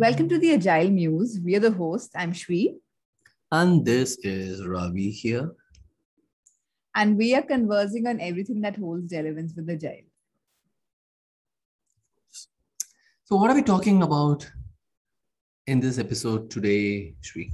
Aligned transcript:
Welcome 0.00 0.30
to 0.30 0.38
the 0.38 0.54
Agile 0.54 0.88
Muse. 0.88 1.38
We 1.44 1.56
are 1.56 1.60
the 1.60 1.72
hosts. 1.72 2.14
I'm 2.16 2.32
Shwee. 2.32 2.76
And 3.52 3.84
this 3.84 4.16
is 4.22 4.66
Ravi 4.66 5.10
here. 5.10 5.50
And 6.94 7.18
we 7.18 7.34
are 7.34 7.42
conversing 7.42 8.06
on 8.06 8.18
everything 8.18 8.62
that 8.62 8.76
holds 8.76 9.12
relevance 9.12 9.52
with 9.54 9.68
Agile. 9.68 10.08
So, 13.24 13.36
what 13.36 13.50
are 13.50 13.54
we 13.54 13.62
talking 13.62 14.02
about 14.02 14.50
in 15.66 15.80
this 15.80 15.98
episode 15.98 16.50
today, 16.50 17.12
Shwee? 17.20 17.52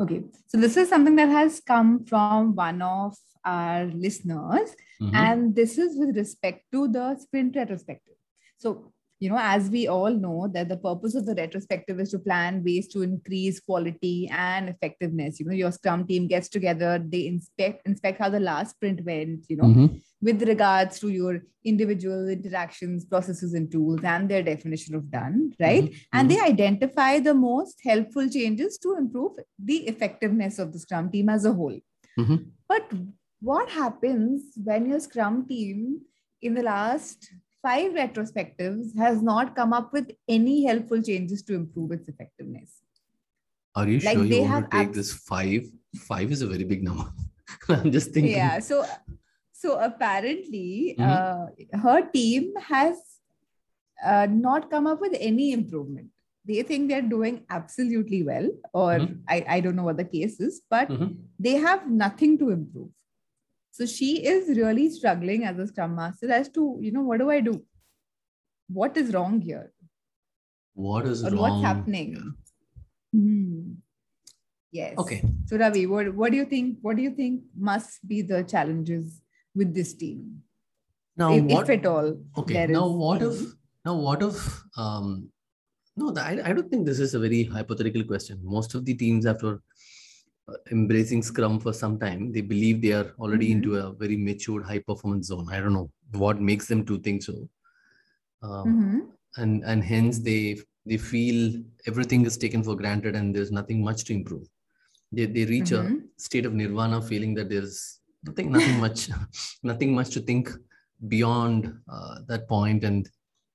Okay, 0.00 0.24
so 0.48 0.58
this 0.58 0.76
is 0.76 0.88
something 0.88 1.14
that 1.14 1.28
has 1.28 1.60
come 1.60 2.04
from 2.06 2.56
one 2.56 2.82
of 2.82 3.16
our 3.44 3.84
listeners, 3.84 4.74
mm-hmm. 5.00 5.14
and 5.14 5.54
this 5.54 5.78
is 5.78 5.96
with 5.96 6.16
respect 6.16 6.64
to 6.72 6.88
the 6.88 7.16
sprint 7.18 7.54
retrospective. 7.54 8.16
So, 8.58 8.92
you 9.20 9.28
know, 9.28 9.38
as 9.38 9.68
we 9.68 9.86
all 9.86 10.10
know, 10.10 10.50
that 10.54 10.70
the 10.70 10.78
purpose 10.78 11.14
of 11.14 11.26
the 11.26 11.34
retrospective 11.34 12.00
is 12.00 12.10
to 12.10 12.18
plan 12.18 12.64
ways 12.64 12.88
to 12.88 13.02
increase 13.02 13.60
quality 13.60 14.28
and 14.32 14.70
effectiveness. 14.70 15.38
You 15.38 15.46
know, 15.46 15.54
your 15.54 15.70
Scrum 15.70 16.06
team 16.06 16.26
gets 16.26 16.48
together, 16.48 16.98
they 17.06 17.26
inspect 17.26 17.86
inspect 17.86 18.18
how 18.18 18.30
the 18.30 18.40
last 18.40 18.70
sprint 18.76 19.04
went. 19.04 19.44
You 19.48 19.58
know, 19.58 19.64
mm-hmm. 19.64 19.96
with 20.22 20.42
regards 20.42 20.98
to 21.00 21.10
your 21.10 21.42
individual 21.64 22.30
interactions, 22.30 23.04
processes, 23.04 23.52
and 23.52 23.70
tools, 23.70 24.00
and 24.02 24.26
their 24.26 24.42
definition 24.42 24.94
of 24.94 25.10
done, 25.10 25.52
right? 25.60 25.84
Mm-hmm. 25.84 26.14
And 26.14 26.30
they 26.30 26.36
mm-hmm. 26.36 26.52
identify 26.52 27.18
the 27.18 27.34
most 27.34 27.78
helpful 27.84 28.26
changes 28.26 28.78
to 28.78 28.96
improve 28.96 29.32
the 29.62 29.86
effectiveness 29.86 30.58
of 30.58 30.72
the 30.72 30.78
Scrum 30.78 31.10
team 31.10 31.28
as 31.28 31.44
a 31.44 31.52
whole. 31.52 31.78
Mm-hmm. 32.18 32.36
But 32.66 32.90
what 33.40 33.68
happens 33.68 34.44
when 34.56 34.88
your 34.88 35.00
Scrum 35.00 35.46
team 35.46 36.00
in 36.40 36.54
the 36.54 36.62
last 36.62 37.30
five 37.62 37.92
retrospectives 37.92 38.96
has 38.96 39.22
not 39.22 39.54
come 39.54 39.72
up 39.72 39.92
with 39.92 40.10
any 40.28 40.64
helpful 40.64 41.02
changes 41.02 41.42
to 41.42 41.54
improve 41.54 41.92
its 41.92 42.08
effectiveness. 42.08 42.76
Are 43.74 43.88
you 43.88 44.00
like 44.00 44.16
sure 44.16 44.24
you 44.24 44.42
want 44.42 44.70
to 44.70 44.76
take 44.76 44.92
this 44.92 45.12
five? 45.12 45.66
Five 45.96 46.32
is 46.32 46.42
a 46.42 46.46
very 46.46 46.64
big 46.64 46.82
number. 46.82 47.10
I'm 47.68 47.92
just 47.92 48.12
thinking. 48.12 48.32
Yeah. 48.32 48.58
So, 48.60 48.84
so 49.52 49.78
apparently, 49.78 50.96
mm-hmm. 50.98 51.76
uh, 51.76 51.80
her 51.80 52.10
team 52.10 52.52
has 52.56 52.96
uh, 54.04 54.26
not 54.30 54.70
come 54.70 54.86
up 54.86 55.00
with 55.00 55.16
any 55.18 55.52
improvement. 55.52 56.08
They 56.46 56.62
think 56.62 56.88
they're 56.88 57.02
doing 57.02 57.44
absolutely 57.50 58.22
well, 58.22 58.48
or 58.72 58.94
mm-hmm. 58.94 59.20
I, 59.28 59.44
I 59.48 59.60
don't 59.60 59.76
know 59.76 59.84
what 59.84 59.98
the 59.98 60.04
case 60.04 60.40
is, 60.40 60.62
but 60.68 60.88
mm-hmm. 60.88 61.12
they 61.38 61.54
have 61.54 61.88
nothing 61.88 62.38
to 62.38 62.50
improve. 62.50 62.90
So 63.72 63.86
she 63.86 64.24
is 64.26 64.56
really 64.56 64.90
struggling 64.90 65.44
as 65.44 65.58
a 65.58 65.66
scrum 65.66 65.94
master 65.96 66.30
as 66.30 66.48
to, 66.50 66.78
you 66.80 66.92
know, 66.92 67.02
what 67.02 67.18
do 67.18 67.30
I 67.30 67.40
do? 67.40 67.64
What 68.68 68.96
is 68.96 69.14
wrong 69.14 69.40
here? 69.40 69.72
What 70.74 71.06
is 71.06 71.24
or 71.24 71.30
wrong? 71.30 71.38
What's 71.38 71.64
happening? 71.64 72.34
Hmm. 73.12 73.72
Yes. 74.72 74.96
Okay. 74.98 75.22
So 75.46 75.56
Ravi, 75.56 75.86
what, 75.86 76.14
what 76.14 76.30
do 76.30 76.36
you 76.36 76.44
think? 76.44 76.78
What 76.82 76.96
do 76.96 77.02
you 77.02 77.10
think 77.10 77.42
must 77.56 78.06
be 78.06 78.22
the 78.22 78.44
challenges 78.44 79.20
with 79.54 79.74
this 79.74 79.94
team? 79.94 80.42
Now, 81.16 81.32
if, 81.32 81.44
what, 81.44 81.68
if 81.68 81.78
at 81.78 81.86
all. 81.86 82.16
Okay. 82.38 82.66
Now, 82.66 82.88
what 82.88 83.22
if? 83.22 83.40
Now, 83.84 83.96
what 83.96 84.22
if? 84.22 84.62
Um, 84.76 85.30
no, 85.96 86.14
I, 86.16 86.40
I 86.44 86.52
don't 86.52 86.70
think 86.70 86.86
this 86.86 87.00
is 87.00 87.14
a 87.14 87.18
very 87.18 87.44
hypothetical 87.44 88.04
question. 88.04 88.40
Most 88.42 88.74
of 88.74 88.84
the 88.84 88.94
teams, 88.94 89.26
after 89.26 89.60
embracing 90.70 91.22
Scrum 91.22 91.60
for 91.60 91.72
some 91.72 91.98
time, 91.98 92.32
they 92.32 92.40
believe 92.40 92.82
they 92.82 92.92
are 92.92 93.14
already 93.18 93.48
mm-hmm. 93.48 93.64
into 93.64 93.76
a 93.76 93.92
very 93.92 94.16
matured 94.16 94.64
high 94.64 94.78
performance 94.78 95.26
zone. 95.28 95.48
I 95.50 95.60
don't 95.60 95.72
know 95.72 95.90
what 96.12 96.40
makes 96.40 96.66
them 96.66 96.84
to 96.86 96.98
think 96.98 97.22
so, 97.22 97.48
um, 98.42 98.66
mm-hmm. 98.66 98.98
and 99.36 99.64
and 99.64 99.84
hence 99.84 100.18
they 100.18 100.58
they 100.86 100.96
feel 100.96 101.62
everything 101.86 102.24
is 102.26 102.36
taken 102.36 102.62
for 102.62 102.74
granted 102.74 103.14
and 103.14 103.34
there's 103.34 103.52
nothing 103.52 103.84
much 103.84 104.04
to 104.04 104.14
improve. 104.14 104.46
They 105.12 105.26
they 105.26 105.44
reach 105.44 105.70
mm-hmm. 105.70 105.96
a 105.96 106.20
state 106.20 106.46
of 106.46 106.54
nirvana, 106.54 107.02
feeling 107.02 107.34
that 107.34 107.48
there's 107.48 108.00
nothing 108.24 108.50
nothing 108.52 108.78
much 108.86 109.08
nothing 109.62 109.94
much 109.94 110.10
to 110.10 110.20
think 110.20 110.50
beyond 111.08 111.78
uh, 111.90 112.16
that 112.28 112.48
point, 112.48 112.84
and 112.84 113.08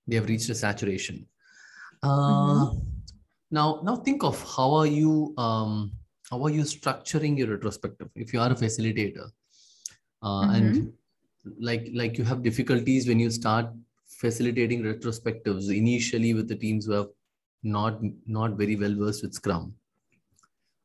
they 0.08 0.16
have 0.16 0.30
reached 0.30 0.50
a 0.50 0.56
saturation. 0.56 1.28
Uh, 2.04 2.10
mm-hmm. 2.10 2.80
now 3.52 3.82
now 3.84 3.96
think 3.96 4.24
of 4.24 4.42
how 4.56 4.74
are 4.74 4.88
you. 4.88 5.34
Um, 5.38 5.92
how 6.30 6.44
are 6.44 6.50
you 6.50 6.62
structuring 6.62 7.38
your 7.38 7.48
retrospective 7.48 8.10
if 8.16 8.34
you 8.34 8.40
are 8.40 8.52
a 8.52 8.56
facilitator 8.56 9.30
uh, 10.22 10.46
mm-hmm. 10.46 10.56
and 10.56 10.94
like 11.60 11.88
like 11.94 12.18
you 12.18 12.24
have 12.24 12.42
difficulties 12.42 13.08
when 13.08 13.20
you 13.20 13.30
start 13.30 13.68
facilitating 14.08 14.84
retrospectives 14.84 15.70
initially 15.76 16.34
with 16.34 16.48
the 16.48 16.56
teams 16.56 16.86
who 16.86 16.94
have 16.94 17.10
not 17.64 18.00
not 18.26 18.52
very 18.52 18.76
well 18.76 18.96
versed 18.96 19.24
with 19.24 19.34
scrum 19.34 19.74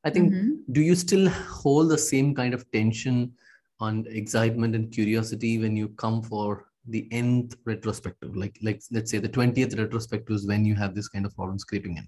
i 0.04 0.10
think 0.10 0.32
mm-hmm. 0.32 0.72
do 0.72 0.80
you 0.80 0.94
still 0.94 1.28
hold 1.28 1.90
the 1.90 1.98
same 1.98 2.34
kind 2.34 2.54
of 2.54 2.70
tension 2.72 3.32
on 3.80 4.04
excitement 4.08 4.74
and 4.74 4.92
curiosity 4.92 5.58
when 5.58 5.76
you 5.76 5.88
come 6.04 6.22
for 6.22 6.66
the 6.88 7.06
nth 7.12 7.56
retrospective 7.64 8.36
like 8.36 8.58
like 8.62 8.82
let's 8.90 9.10
say 9.10 9.18
the 9.18 9.28
20th 9.28 9.78
retrospective 9.78 10.36
is 10.36 10.46
when 10.46 10.64
you 10.64 10.74
have 10.74 10.94
this 10.94 11.08
kind 11.08 11.26
of 11.26 11.34
problems 11.34 11.64
creeping 11.64 11.96
in 11.96 12.06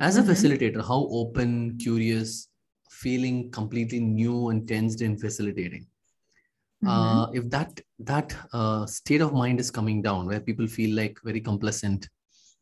as 0.00 0.16
a 0.16 0.22
mm-hmm. 0.22 0.30
facilitator 0.30 0.86
how 0.86 1.06
open 1.10 1.76
curious 1.78 2.48
feeling 2.90 3.50
completely 3.50 4.00
new 4.00 4.48
and 4.48 4.66
tensed 4.66 5.02
in 5.02 5.16
facilitating 5.16 5.86
mm-hmm. 6.84 6.88
uh, 6.88 7.30
if 7.32 7.48
that 7.50 7.80
that 7.98 8.34
uh, 8.52 8.86
state 8.86 9.20
of 9.20 9.32
mind 9.32 9.60
is 9.60 9.70
coming 9.70 10.00
down 10.02 10.26
where 10.26 10.40
people 10.40 10.66
feel 10.66 10.94
like 10.94 11.18
very 11.24 11.40
complacent 11.40 12.08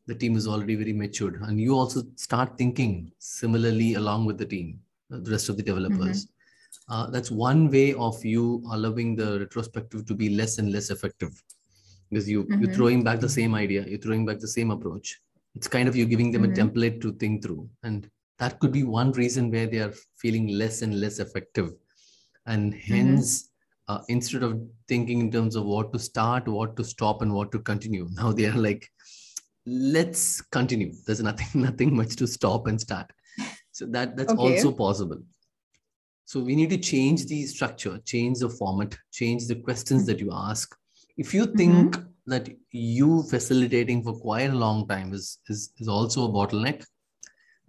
the 0.06 0.14
team 0.14 0.36
is 0.36 0.46
already 0.46 0.76
very 0.76 0.92
matured 0.92 1.40
and 1.42 1.60
you 1.60 1.74
also 1.74 2.02
start 2.14 2.56
thinking 2.56 3.10
similarly 3.18 3.94
along 3.94 4.24
with 4.24 4.38
the 4.38 4.46
team 4.46 4.80
the 5.10 5.30
rest 5.30 5.48
of 5.48 5.56
the 5.56 5.62
developers 5.62 6.26
mm-hmm. 6.26 6.92
uh, 6.92 7.06
that's 7.10 7.30
one 7.30 7.70
way 7.70 7.92
of 7.94 8.24
you 8.24 8.62
allowing 8.72 9.14
the 9.16 9.38
retrospective 9.40 10.06
to 10.06 10.14
be 10.14 10.30
less 10.30 10.58
and 10.58 10.72
less 10.72 10.90
effective 10.90 11.42
because 12.08 12.28
you 12.28 12.46
you're 12.48 12.58
mm-hmm. 12.58 12.72
throwing 12.72 13.02
back 13.02 13.20
the 13.20 13.28
same 13.28 13.54
idea 13.54 13.84
you're 13.86 14.04
throwing 14.06 14.24
back 14.24 14.38
the 14.38 14.54
same 14.56 14.70
approach 14.70 15.20
it's 15.56 15.66
kind 15.66 15.88
of 15.88 15.96
you 15.96 16.04
giving 16.04 16.30
them 16.30 16.42
mm-hmm. 16.42 16.52
a 16.52 16.64
template 16.64 17.00
to 17.00 17.12
think 17.14 17.42
through 17.42 17.68
and 17.82 18.08
that 18.38 18.58
could 18.60 18.72
be 18.72 18.82
one 18.82 19.10
reason 19.12 19.50
where 19.50 19.66
they 19.66 19.78
are 19.78 19.94
feeling 20.18 20.46
less 20.48 20.82
and 20.82 21.00
less 21.00 21.18
effective 21.18 21.70
and 22.46 22.74
mm-hmm. 22.74 22.94
hence 22.94 23.44
mm-hmm. 23.44 23.94
uh, 23.94 24.02
instead 24.08 24.42
of 24.42 24.60
thinking 24.86 25.20
in 25.20 25.30
terms 25.32 25.56
of 25.56 25.64
what 25.64 25.92
to 25.92 25.98
start 25.98 26.46
what 26.46 26.76
to 26.76 26.84
stop 26.84 27.22
and 27.22 27.32
what 27.32 27.50
to 27.50 27.58
continue 27.58 28.06
now 28.20 28.32
they 28.32 28.46
are 28.46 28.60
like 28.68 28.86
let's 29.66 30.42
continue 30.58 30.92
there's 31.06 31.22
nothing 31.22 31.48
nothing 31.68 31.96
much 31.96 32.14
to 32.16 32.26
stop 32.26 32.66
and 32.66 32.80
start 32.80 33.10
so 33.72 33.86
that 33.86 34.16
that's 34.16 34.32
okay. 34.32 34.42
also 34.42 34.70
possible 34.72 35.22
so 36.24 36.40
we 36.40 36.54
need 36.56 36.70
to 36.70 36.78
change 36.78 37.26
the 37.26 37.44
structure 37.46 37.98
change 38.04 38.38
the 38.38 38.48
format 38.48 38.96
change 39.12 39.46
the 39.46 39.56
questions 39.56 40.02
mm-hmm. 40.02 40.10
that 40.12 40.20
you 40.20 40.30
ask 40.32 40.76
if 41.16 41.32
you 41.32 41.46
think 41.46 41.96
mm-hmm 41.96 42.12
that 42.26 42.48
you 42.70 43.22
facilitating 43.24 44.02
for 44.02 44.12
quite 44.18 44.50
a 44.50 44.60
long 44.64 44.86
time 44.88 45.12
is 45.12 45.38
is, 45.48 45.70
is 45.78 45.88
also 45.88 46.26
a 46.26 46.32
bottleneck 46.32 46.84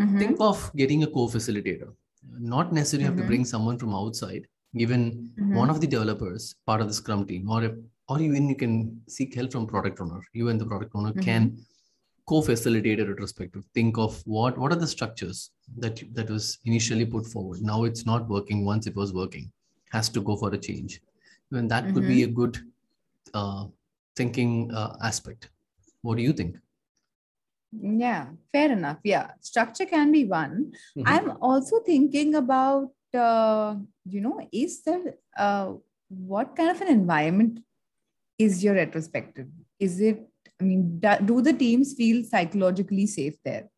mm-hmm. 0.01 0.17
think 0.17 0.37
of 0.39 0.71
getting 0.75 1.03
a 1.03 1.07
co-facilitator 1.07 1.93
not 2.39 2.73
necessarily 2.73 3.07
mm-hmm. 3.07 3.11
have 3.11 3.17
to 3.17 3.21
mm-hmm. 3.21 3.27
bring 3.27 3.45
someone 3.45 3.77
from 3.77 3.93
outside 3.93 4.47
given 4.75 5.31
mm-hmm. 5.39 5.55
one 5.55 5.69
of 5.69 5.79
the 5.81 5.87
developers 5.87 6.55
part 6.65 6.81
of 6.81 6.87
the 6.87 6.93
scrum 6.93 7.25
team 7.25 7.49
or 7.49 7.63
if 7.63 7.73
or 8.09 8.21
even 8.21 8.47
you 8.49 8.55
can 8.55 9.01
seek 9.07 9.35
help 9.35 9.51
from 9.51 9.67
product 9.67 9.99
owner 10.01 10.21
you 10.33 10.49
and 10.49 10.59
the 10.59 10.65
product 10.65 10.91
owner 10.95 11.11
mm-hmm. 11.11 11.29
can 11.29 11.57
co-facilitate 12.27 12.99
a 12.99 13.05
retrospective 13.05 13.63
think 13.73 13.97
of 13.97 14.21
what 14.25 14.57
what 14.57 14.71
are 14.71 14.81
the 14.83 14.87
structures 14.95 15.51
that 15.77 16.01
that 16.13 16.29
was 16.29 16.59
initially 16.65 17.05
put 17.05 17.25
forward 17.25 17.61
now 17.61 17.83
it's 17.83 18.05
not 18.05 18.27
working 18.27 18.65
once 18.65 18.87
it 18.87 18.95
was 18.95 19.13
working 19.13 19.51
has 19.91 20.09
to 20.09 20.21
go 20.21 20.35
for 20.35 20.53
a 20.53 20.57
change 20.57 20.99
and 21.51 21.71
that 21.71 21.85
could 21.93 22.07
be 22.07 22.21
mm-hmm. 22.21 22.31
a 22.31 22.35
good 22.39 22.57
uh, 23.33 23.65
thinking 24.17 24.71
uh, 24.73 24.97
aspect. 25.01 25.49
What 26.01 26.17
do 26.17 26.23
you 26.23 26.33
think? 26.33 26.57
Yeah, 27.71 28.27
fair 28.51 28.71
enough. 28.71 28.97
Yeah, 29.03 29.31
structure 29.41 29.85
can 29.85 30.11
be 30.11 30.25
one. 30.25 30.73
Mm-hmm. 30.97 31.07
I'm 31.07 31.37
also 31.41 31.79
thinking 31.81 32.35
about, 32.35 32.91
uh, 33.13 33.75
you 34.05 34.21
know, 34.21 34.39
is 34.51 34.83
there 34.83 35.15
uh, 35.37 35.73
what 36.09 36.55
kind 36.55 36.71
of 36.71 36.81
an 36.81 36.87
environment 36.87 37.59
is 38.37 38.63
your 38.63 38.75
retrospective? 38.75 39.47
Is 39.79 39.99
it, 40.01 40.27
I 40.59 40.63
mean, 40.63 40.99
do 41.25 41.41
the 41.41 41.53
teams 41.53 41.93
feel 41.93 42.23
psychologically 42.23 43.05
safe 43.05 43.35
there? 43.43 43.69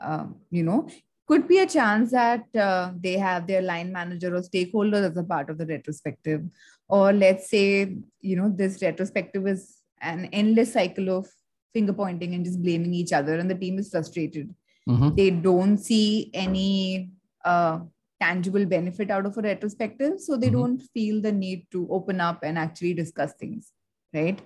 Um, 0.00 0.36
you 0.50 0.62
know, 0.62 0.88
could 1.26 1.48
be 1.48 1.58
a 1.58 1.66
chance 1.66 2.12
that 2.12 2.44
uh, 2.56 2.92
they 2.98 3.14
have 3.14 3.46
their 3.46 3.62
line 3.62 3.92
manager 3.92 4.34
or 4.34 4.40
stakeholders 4.40 5.10
as 5.10 5.16
a 5.16 5.24
part 5.24 5.50
of 5.50 5.58
the 5.58 5.66
retrospective 5.66 6.42
or 6.88 7.12
let's 7.12 7.50
say 7.50 7.96
you 8.20 8.36
know 8.36 8.48
this 8.48 8.80
retrospective 8.82 9.46
is 9.46 9.77
an 10.00 10.26
endless 10.32 10.72
cycle 10.72 11.10
of 11.10 11.28
finger 11.72 11.92
pointing 11.92 12.34
and 12.34 12.44
just 12.44 12.62
blaming 12.62 12.94
each 12.94 13.12
other 13.12 13.34
and 13.38 13.50
the 13.50 13.54
team 13.54 13.78
is 13.78 13.90
frustrated 13.90 14.54
mm-hmm. 14.88 15.14
they 15.14 15.30
don't 15.30 15.78
see 15.78 16.30
any 16.34 17.10
uh, 17.44 17.78
tangible 18.20 18.66
benefit 18.66 19.10
out 19.10 19.26
of 19.26 19.36
a 19.38 19.42
retrospective 19.42 20.20
so 20.20 20.36
they 20.36 20.48
mm-hmm. 20.48 20.56
don't 20.56 20.82
feel 20.94 21.20
the 21.20 21.32
need 21.32 21.66
to 21.70 21.86
open 21.90 22.20
up 22.20 22.42
and 22.42 22.58
actually 22.58 22.94
discuss 22.94 23.32
things 23.34 23.72
right 24.12 24.40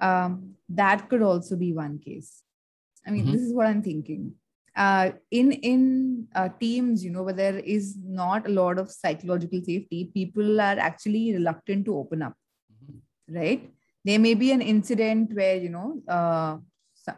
um, 0.00 0.54
that 0.68 1.08
could 1.08 1.22
also 1.22 1.56
be 1.56 1.72
one 1.72 1.98
case 1.98 2.42
I 3.06 3.10
mean, 3.10 3.24
mm-hmm. 3.24 3.32
this 3.32 3.42
is 3.42 3.54
what 3.54 3.66
I'm 3.66 3.82
thinking. 3.82 4.34
Uh, 4.74 5.12
in 5.30 5.52
in 5.52 6.26
uh, 6.34 6.48
teams, 6.60 7.04
you 7.04 7.10
know, 7.10 7.22
where 7.22 7.32
there 7.32 7.58
is 7.58 7.96
not 8.04 8.46
a 8.46 8.50
lot 8.50 8.78
of 8.78 8.90
psychological 8.90 9.62
safety, 9.62 10.10
people 10.12 10.60
are 10.60 10.78
actually 10.78 11.32
reluctant 11.32 11.86
to 11.86 11.96
open 11.96 12.22
up, 12.22 12.34
mm-hmm. 12.72 13.36
right? 13.36 13.70
There 14.06 14.18
may 14.18 14.34
be 14.34 14.52
an 14.52 14.62
incident 14.62 15.34
where 15.34 15.56
you 15.56 15.70
know 15.76 15.88
uh, 16.16 16.56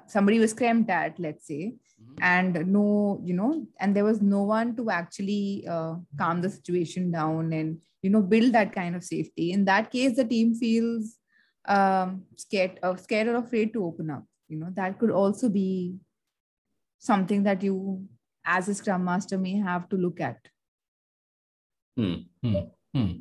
somebody 0.06 0.38
was 0.38 0.52
screamed 0.52 0.90
at, 0.90 1.18
let's 1.18 1.46
say, 1.46 1.74
mm-hmm. 2.02 2.22
and 2.22 2.66
no, 2.66 3.20
you 3.24 3.34
know, 3.34 3.66
and 3.80 3.94
there 3.94 4.04
was 4.04 4.22
no 4.22 4.42
one 4.42 4.74
to 4.76 4.90
actually 4.90 5.66
uh, 5.74 5.94
calm 6.18 6.40
the 6.40 6.50
situation 6.50 7.10
down 7.10 7.52
and 7.52 7.80
you 8.02 8.10
know 8.10 8.22
build 8.22 8.52
that 8.54 8.72
kind 8.72 8.96
of 8.96 9.04
safety. 9.04 9.52
In 9.52 9.64
that 9.66 9.90
case, 9.90 10.16
the 10.16 10.24
team 10.24 10.54
feels 10.54 11.16
um, 11.66 12.24
scared 12.36 12.80
or 12.82 12.96
scared 12.96 13.28
or 13.28 13.36
afraid 13.36 13.72
to 13.74 13.84
open 13.84 14.10
up 14.10 14.24
you 14.48 14.58
know 14.58 14.68
that 14.74 14.98
could 14.98 15.10
also 15.10 15.48
be 15.48 15.96
something 16.98 17.42
that 17.42 17.62
you 17.62 18.06
as 18.44 18.68
a 18.68 18.74
scrum 18.74 19.04
master 19.04 19.38
may 19.38 19.56
have 19.56 19.88
to 19.88 19.96
look 19.96 20.20
at 20.20 20.38
hmm. 21.96 22.14
Hmm. 22.42 22.54
Hmm. 22.94 23.12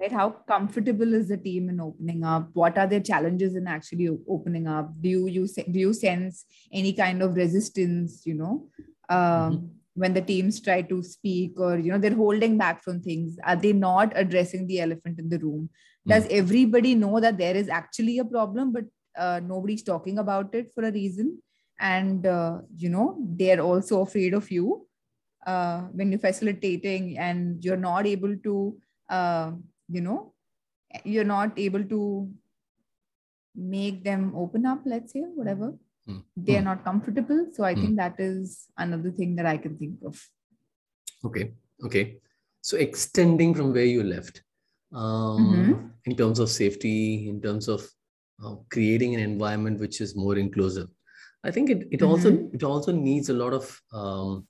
Right? 0.00 0.12
How 0.12 0.30
comfortable 0.30 1.14
is 1.14 1.28
the 1.28 1.36
team 1.36 1.68
in 1.68 1.80
opening 1.80 2.24
up? 2.24 2.50
What 2.52 2.78
are 2.78 2.86
their 2.86 3.00
challenges 3.00 3.56
in 3.56 3.66
actually 3.66 4.08
opening 4.28 4.66
up? 4.66 4.92
Do 5.00 5.08
you, 5.08 5.26
you 5.26 5.46
do 5.46 5.78
you 5.78 5.92
sense 5.92 6.44
any 6.72 6.92
kind 6.92 7.22
of 7.22 7.36
resistance 7.36 8.22
you 8.24 8.34
know 8.34 8.68
um, 9.08 9.18
mm-hmm. 9.18 9.66
when 9.94 10.14
the 10.14 10.20
teams 10.20 10.60
try 10.60 10.82
to 10.82 11.02
speak 11.02 11.58
or 11.58 11.78
you 11.78 11.92
know 11.92 11.98
they're 11.98 12.14
holding 12.14 12.58
back 12.58 12.82
from 12.82 13.00
things? 13.00 13.38
Are 13.44 13.56
they 13.56 13.72
not 13.72 14.12
addressing 14.14 14.66
the 14.66 14.80
elephant 14.80 15.18
in 15.18 15.28
the 15.28 15.38
room? 15.38 15.70
Does 16.06 16.24
hmm. 16.24 16.32
everybody 16.32 16.94
know 16.94 17.20
that 17.20 17.38
there 17.38 17.56
is 17.56 17.68
actually 17.68 18.18
a 18.18 18.24
problem 18.24 18.72
but 18.72 18.84
uh, 19.16 19.40
nobody's 19.42 19.82
talking 19.82 20.18
about 20.18 20.54
it 20.54 20.72
for 20.74 20.84
a 20.84 20.92
reason? 20.92 21.42
And 21.80 22.26
uh, 22.26 22.58
you 22.76 22.88
know 22.88 23.18
they're 23.20 23.60
also 23.60 24.02
afraid 24.02 24.34
of 24.34 24.50
you 24.50 24.86
uh, 25.46 25.82
when 25.92 26.10
you're 26.10 26.20
facilitating 26.20 27.18
and 27.18 27.64
you're 27.64 27.76
not 27.76 28.06
able 28.06 28.36
to 28.36 28.76
uh, 29.08 29.52
you 29.88 30.00
know 30.00 30.32
you're 31.04 31.24
not 31.24 31.58
able 31.58 31.84
to 31.84 32.30
make 33.54 34.04
them 34.04 34.32
open 34.36 34.66
up 34.66 34.80
let's 34.84 35.12
say 35.12 35.20
whatever 35.34 35.74
mm. 36.08 36.22
they're 36.36 36.60
mm. 36.60 36.70
not 36.70 36.84
comfortable 36.84 37.46
so 37.52 37.64
i 37.64 37.74
mm. 37.74 37.80
think 37.80 37.96
that 37.96 38.18
is 38.18 38.66
another 38.78 39.10
thing 39.10 39.34
that 39.36 39.46
i 39.46 39.56
can 39.56 39.76
think 39.76 39.96
of 40.04 40.20
okay 41.24 41.52
okay 41.84 42.18
so 42.60 42.76
extending 42.76 43.54
from 43.54 43.72
where 43.72 43.84
you 43.84 44.02
left 44.02 44.42
um, 44.94 45.54
mm-hmm. 45.54 45.86
in 46.06 46.16
terms 46.16 46.38
of 46.38 46.48
safety 46.48 47.28
in 47.28 47.40
terms 47.40 47.68
of 47.68 47.86
uh, 48.44 48.54
creating 48.70 49.14
an 49.14 49.20
environment 49.20 49.78
which 49.80 50.00
is 50.00 50.14
more 50.16 50.36
inclusive 50.38 50.88
i 51.44 51.50
think 51.50 51.70
it, 51.70 51.88
it 51.90 52.00
mm-hmm. 52.00 52.06
also 52.06 52.48
it 52.52 52.62
also 52.62 52.92
needs 52.92 53.28
a 53.28 53.34
lot 53.34 53.52
of 53.52 53.80
um, 53.92 54.46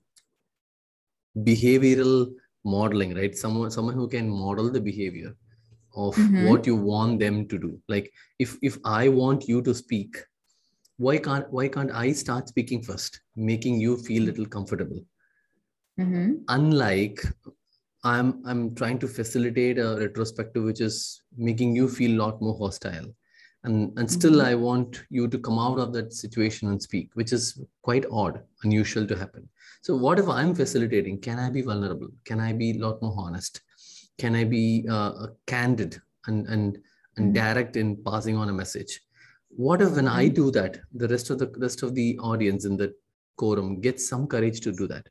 behavioral 1.37 2.31
modeling 2.75 3.13
right 3.19 3.37
someone 3.43 3.71
someone 3.71 3.95
who 3.95 4.07
can 4.07 4.29
model 4.29 4.71
the 4.71 4.81
behavior 4.89 5.35
of 5.95 6.15
mm-hmm. 6.15 6.47
what 6.47 6.67
you 6.67 6.75
want 6.75 7.19
them 7.19 7.47
to 7.47 7.57
do 7.57 7.71
like 7.87 8.11
if 8.37 8.57
if 8.61 8.77
i 8.85 9.07
want 9.07 9.47
you 9.47 9.61
to 9.61 9.73
speak 9.73 10.17
why 10.97 11.17
can't 11.17 11.51
why 11.51 11.67
can't 11.67 11.91
i 11.91 12.11
start 12.11 12.47
speaking 12.47 12.81
first 12.89 13.21
making 13.35 13.79
you 13.79 13.97
feel 13.97 14.23
a 14.23 14.29
little 14.29 14.45
comfortable 14.45 15.01
mm-hmm. 15.99 16.33
unlike 16.49 17.23
i'm 18.03 18.33
i'm 18.45 18.75
trying 18.75 18.99
to 18.99 19.07
facilitate 19.07 19.79
a 19.79 19.95
retrospective 19.99 20.63
which 20.63 20.81
is 20.81 21.21
making 21.37 21.75
you 21.75 21.87
feel 21.87 22.11
a 22.11 22.21
lot 22.23 22.41
more 22.41 22.57
hostile 22.57 23.09
and 23.63 23.97
and 23.97 24.09
still 24.09 24.37
mm-hmm. 24.39 24.51
i 24.51 24.55
want 24.55 25.03
you 25.09 25.27
to 25.27 25.37
come 25.37 25.59
out 25.59 25.79
of 25.79 25.91
that 25.93 26.13
situation 26.13 26.69
and 26.69 26.81
speak 26.81 27.09
which 27.13 27.33
is 27.33 27.61
quite 27.81 28.05
odd 28.11 28.41
unusual 28.63 29.05
to 29.05 29.17
happen 29.17 29.47
so 29.81 29.95
what 29.95 30.19
if 30.19 30.27
i'm 30.29 30.53
facilitating 30.55 31.19
can 31.19 31.39
i 31.39 31.49
be 31.49 31.61
vulnerable 31.61 32.07
can 32.25 32.39
i 32.39 32.53
be 32.53 32.71
a 32.71 32.79
lot 32.85 33.01
more 33.01 33.13
honest 33.17 33.61
can 34.17 34.35
i 34.35 34.43
be 34.43 34.85
uh, 34.89 35.27
candid 35.45 36.01
and 36.27 36.47
and 36.47 36.77
and 37.17 37.33
mm-hmm. 37.33 37.33
direct 37.33 37.75
in 37.75 37.97
passing 38.03 38.37
on 38.37 38.49
a 38.49 38.53
message 38.53 39.01
what 39.49 39.81
if 39.81 39.91
when 39.91 40.07
i 40.07 40.25
mm-hmm. 40.25 40.35
do 40.35 40.51
that 40.51 40.79
the 40.93 41.07
rest 41.07 41.29
of 41.29 41.37
the 41.39 41.51
rest 41.57 41.83
of 41.83 41.93
the 41.95 42.17
audience 42.19 42.65
in 42.65 42.77
the 42.77 42.93
quorum 43.35 43.79
gets 43.81 44.07
some 44.07 44.25
courage 44.27 44.61
to 44.61 44.71
do 44.71 44.87
that 44.87 45.05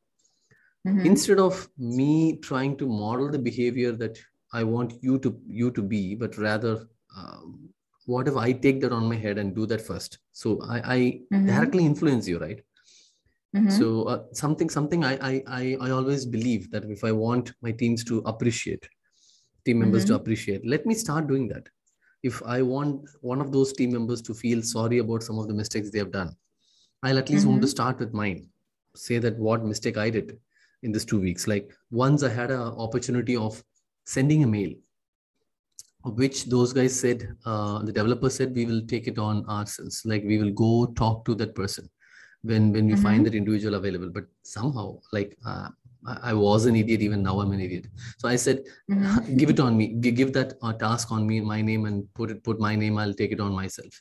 mm-hmm. 0.87 1.05
instead 1.05 1.39
of 1.39 1.69
me 1.77 2.37
trying 2.37 2.77
to 2.77 2.87
model 2.87 3.31
the 3.31 3.39
behavior 3.39 3.93
that 3.93 4.19
i 4.55 4.62
want 4.62 4.95
you 5.03 5.19
to 5.19 5.39
you 5.47 5.71
to 5.71 5.83
be 5.83 6.15
but 6.15 6.39
rather 6.39 6.77
um, 7.17 7.69
what 8.12 8.28
if 8.31 8.37
i 8.37 8.50
take 8.64 8.81
that 8.81 8.93
on 8.99 9.08
my 9.12 9.16
head 9.25 9.38
and 9.40 9.55
do 9.55 9.66
that 9.66 9.82
first 9.88 10.19
so 10.32 10.58
i, 10.75 10.78
I 10.94 10.99
mm-hmm. 11.32 11.46
directly 11.46 11.84
influence 11.84 12.26
you 12.26 12.38
right 12.38 12.60
mm-hmm. 13.55 13.69
so 13.69 14.05
uh, 14.05 14.22
something 14.32 14.70
something 14.70 15.05
I, 15.05 15.43
I 15.46 15.64
i 15.81 15.90
always 15.90 16.25
believe 16.25 16.70
that 16.70 16.84
if 16.84 17.05
i 17.05 17.12
want 17.12 17.52
my 17.60 17.72
teams 17.72 18.05
to 18.05 18.22
appreciate 18.32 18.88
team 19.64 19.81
members 19.81 20.05
mm-hmm. 20.05 20.14
to 20.14 20.20
appreciate 20.20 20.66
let 20.66 20.87
me 20.87 20.94
start 20.94 21.28
doing 21.28 21.49
that 21.49 21.69
if 22.22 22.43
i 22.56 22.62
want 22.62 23.08
one 23.20 23.43
of 23.43 23.52
those 23.52 23.72
team 23.75 23.93
members 23.93 24.22
to 24.22 24.34
feel 24.34 24.62
sorry 24.62 24.99
about 24.99 25.22
some 25.22 25.38
of 25.38 25.46
the 25.46 25.58
mistakes 25.62 25.90
they 25.90 25.99
have 25.99 26.12
done 26.12 26.34
i'll 27.02 27.19
at 27.19 27.31
least 27.31 27.46
want 27.46 27.61
to 27.61 27.66
mm-hmm. 27.66 27.78
start 27.78 27.99
with 27.99 28.14
mine 28.14 28.49
say 28.96 29.19
that 29.19 29.38
what 29.38 29.64
mistake 29.64 29.99
i 29.99 30.08
did 30.08 30.37
in 30.82 30.93
this 30.93 31.04
two 31.04 31.20
weeks 31.20 31.46
like 31.46 31.70
once 31.90 32.22
i 32.22 32.28
had 32.40 32.50
an 32.50 32.69
opportunity 32.87 33.37
of 33.37 33.62
sending 34.06 34.44
a 34.44 34.46
mail 34.46 34.72
which 36.05 36.47
those 36.47 36.73
guys 36.73 36.99
said 36.99 37.37
uh, 37.45 37.81
the 37.83 37.93
developer 37.93 38.31
said 38.31 38.55
we 38.55 38.67
will 38.67 38.83
take 38.87 39.06
it 39.06 39.19
on 39.19 39.45
ourselves. 39.47 40.03
Like 40.05 40.25
we 40.25 40.39
will 40.39 40.53
go 40.53 40.93
talk 40.95 41.25
to 41.27 41.35
that 41.37 41.55
person 41.55 41.89
when 42.43 42.73
when 42.73 42.87
we 42.87 42.93
mm-hmm. 42.93 43.03
find 43.03 43.27
that 43.27 43.35
individual 43.35 43.75
available. 43.75 44.11
But 44.11 44.25
somehow 44.43 44.99
like 45.12 45.37
uh, 45.45 45.69
I, 46.06 46.33
was 46.33 46.67
an 46.67 46.77
idiot 46.77 47.00
even 47.00 47.23
now 47.23 47.41
i'm 47.41 47.53
an 47.53 47.61
idiot. 47.61 47.89
So 48.19 48.29
i 48.29 48.37
said 48.37 48.65
mm-hmm. 48.91 49.37
give 49.37 49.50
it 49.50 49.61
on 49.61 49.77
me. 49.77 49.89
Give 49.89 50.33
that 50.33 50.55
uh, 50.62 50.73
task 50.73 51.11
on 51.11 51.27
me 51.27 51.41
my 51.41 51.61
name 51.61 51.87
and 51.87 52.12
put 52.15 52.31
it 52.31 52.45
put 52.45 52.61
my 52.61 52.77
name. 52.77 52.99
I'll 52.99 53.15
take 53.15 53.33
it 53.33 53.41
on 53.41 53.53
myself. 53.53 54.00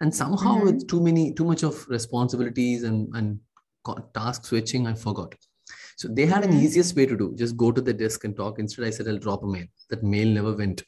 And 0.00 0.14
somehow 0.14 0.56
mm-hmm. 0.56 0.66
with 0.66 0.88
too 0.88 1.00
many 1.00 1.32
too 1.32 1.44
much 1.44 1.62
of 1.62 1.86
responsibilities 1.88 2.82
and 2.82 3.08
and 3.14 3.38
task 4.14 4.44
switching 4.46 4.88
i 4.88 4.94
forgot. 4.94 5.32
So 5.96 6.08
they 6.08 6.26
had 6.26 6.44
an 6.44 6.50
mm-hmm. 6.50 6.60
easiest 6.64 6.96
way 6.96 7.06
to 7.06 7.16
do 7.16 7.34
just 7.36 7.56
go 7.56 7.70
to 7.70 7.80
the 7.80 7.92
desk 7.94 8.24
and 8.24 8.36
talk. 8.36 8.58
Instead 8.58 8.86
i 8.86 8.90
said 8.90 9.06
i'll 9.06 9.18
drop 9.18 9.44
a 9.44 9.46
mail. 9.46 9.66
That 9.90 10.02
mail 10.02 10.26
never 10.26 10.52
went 10.52 10.82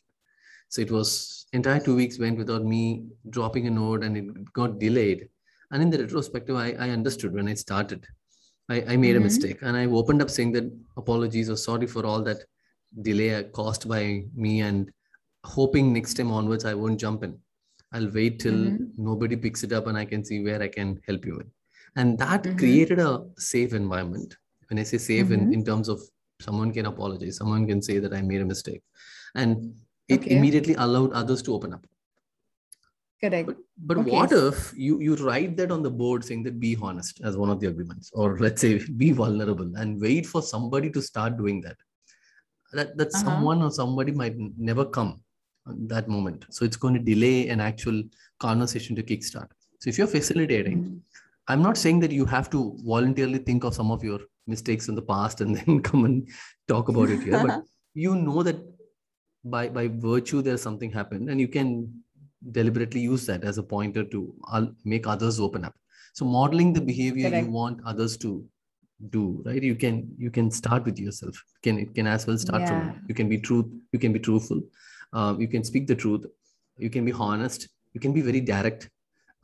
so 0.69 0.83
it 0.83 0.91
was 0.91 1.47
entire 1.53 1.81
two 1.81 1.97
weeks 1.97 2.19
went 2.19 2.39
without 2.39 2.65
me 2.65 3.07
dropping 3.31 3.67
a 3.67 3.71
note 3.71 4.05
and 4.05 4.17
it 4.17 4.53
got 4.53 4.79
delayed. 4.79 5.29
And 5.71 5.83
in 5.83 5.91
the 5.91 5.99
retrospective, 5.99 6.57
I, 6.57 6.73
I 6.79 6.91
understood 6.91 7.35
when 7.35 7.49
I 7.49 7.55
started. 7.55 8.07
I, 8.69 8.83
I 8.87 8.97
made 8.97 9.15
mm-hmm. 9.15 9.23
a 9.23 9.25
mistake 9.25 9.59
and 9.63 9.77
I 9.77 9.87
opened 9.87 10.21
up 10.21 10.31
saying 10.31 10.53
that 10.53 10.71
apologies 10.97 11.49
or 11.49 11.57
sorry 11.57 11.87
for 11.87 12.05
all 12.05 12.23
that 12.23 12.39
delay 13.03 13.45
caused 13.45 13.89
by 13.89 14.25
me 14.35 14.61
and 14.61 14.91
hoping 15.45 15.93
next 15.93 16.15
time 16.15 16.31
onwards 16.31 16.65
I 16.65 16.75
won't 16.75 17.01
jump 17.01 17.25
in. 17.25 17.39
I'll 17.93 18.11
wait 18.11 18.41
till 18.41 18.53
mm-hmm. 18.53 18.85
nobody 18.99 19.37
picks 19.37 19.63
it 19.63 19.73
up 19.73 19.87
and 19.87 19.97
I 19.97 20.05
can 20.05 20.23
see 20.23 20.43
where 20.43 20.63
I 20.63 20.69
can 20.69 21.01
help 21.07 21.25
you 21.25 21.37
with. 21.37 21.47
And 21.97 22.19
that 22.19 22.43
mm-hmm. 22.43 22.59
created 22.59 22.99
a 22.99 23.25
safe 23.39 23.73
environment. 23.73 24.37
When 24.69 24.79
I 24.79 24.83
say 24.83 24.99
safe 24.99 25.31
in, 25.31 25.41
mm-hmm. 25.41 25.53
in 25.55 25.65
terms 25.65 25.89
of 25.89 26.03
someone 26.41 26.73
can 26.73 26.87
apologize, 26.87 27.39
someone 27.39 27.67
can 27.67 27.81
say 27.81 27.99
that 27.99 28.13
I 28.13 28.21
made 28.21 28.43
a 28.43 28.45
mistake. 28.45 28.83
And 29.35 29.75
it 30.09 30.21
okay. 30.21 30.37
immediately 30.37 30.75
allowed 30.75 31.13
others 31.13 31.43
to 31.43 31.55
open 31.55 31.73
up 31.75 31.87
correct 33.21 33.47
but, 33.47 33.57
but 33.79 33.99
okay. 33.99 34.11
what 34.11 34.33
if 34.33 34.73
you 34.77 35.01
you 35.01 35.17
write 35.17 35.57
that 35.57 35.71
on 35.71 35.83
the 35.83 35.91
board 35.91 36.25
saying 36.25 36.43
that 36.43 36.59
be 36.61 36.77
honest 36.81 37.21
as 37.25 37.37
one 37.37 37.51
of 37.51 37.61
the 37.61 37.67
agreements 37.67 38.11
or 38.15 38.39
let's 38.45 38.61
say 38.61 38.81
be 38.97 39.11
vulnerable 39.13 39.71
and 39.77 40.01
wait 40.01 40.27
for 40.27 40.43
somebody 40.43 40.91
to 40.91 41.03
start 41.03 41.37
doing 41.37 41.61
that 41.61 41.77
that 42.73 42.97
that 42.97 43.09
uh-huh. 43.15 43.25
someone 43.25 43.63
or 43.63 43.71
somebody 43.71 44.13
might 44.13 44.37
never 44.57 44.85
come 44.85 45.21
that 45.67 46.09
moment 46.09 46.47
so 46.51 46.65
it's 46.65 46.77
going 46.77 46.95
to 46.95 47.01
delay 47.01 47.49
an 47.49 47.61
actual 47.61 48.03
conversation 48.39 48.97
to 48.97 49.03
kickstart 49.03 49.49
so 49.81 49.91
if 49.91 49.99
you're 49.99 50.15
facilitating 50.19 50.79
mm-hmm. 50.85 50.97
i'm 51.49 51.63
not 51.63 51.77
saying 51.77 52.01
that 52.01 52.11
you 52.11 52.25
have 52.25 52.49
to 52.49 52.77
voluntarily 52.85 53.39
think 53.39 53.65
of 53.65 53.75
some 53.75 53.91
of 53.91 54.03
your 54.03 54.21
mistakes 54.47 54.89
in 54.89 54.95
the 54.95 55.03
past 55.03 55.41
and 55.43 55.57
then 55.59 55.83
come 55.83 56.05
and 56.05 56.29
talk 56.67 56.89
about 56.89 57.11
it 57.11 57.23
here 57.23 57.43
but 57.47 57.63
you 57.95 58.15
know 58.15 58.43
that 58.43 58.59
by 59.51 59.69
by 59.69 59.89
virtue 59.89 60.43
there's 60.43 60.63
something 60.63 60.91
happened 60.91 61.29
and 61.31 61.41
you 61.41 61.49
can 61.49 61.93
deliberately 62.53 63.01
use 63.01 63.27
that 63.27 63.45
as 63.45 63.59
a 63.59 63.63
pointer 63.63 64.05
to 64.05 64.35
make 64.85 65.07
others 65.07 65.41
open 65.41 65.65
up. 65.65 65.75
So 66.13 66.25
modeling 66.25 66.73
the 66.73 66.81
behavior 66.81 67.31
Correct. 67.31 67.47
you 67.47 67.53
want 67.53 67.81
others 67.85 68.17
to 68.19 68.45
do 69.11 69.43
right? 69.47 69.63
You 69.63 69.77
can 69.77 70.13
you 70.19 70.31
can 70.31 70.51
start 70.51 70.85
with 70.85 70.99
yourself. 70.99 71.43
Can 71.63 71.79
it 71.79 71.95
can 71.95 72.07
as 72.07 72.27
well 72.27 72.39
start 72.39 72.63
yeah. 72.63 72.69
from 72.69 73.05
you 73.09 73.15
can 73.15 73.29
be 73.29 73.39
truth 73.39 73.67
you 73.93 73.99
can 73.99 74.13
be 74.13 74.19
truthful. 74.19 74.63
Um, 75.13 75.41
you 75.41 75.49
can 75.49 75.65
speak 75.65 75.87
the 75.87 75.95
truth. 75.95 76.27
You 76.77 76.91
can 76.91 77.05
be 77.05 77.13
honest. 77.13 77.69
You 77.95 78.01
can 78.01 78.13
be 78.13 78.21
very 78.21 78.41
direct. 78.41 78.91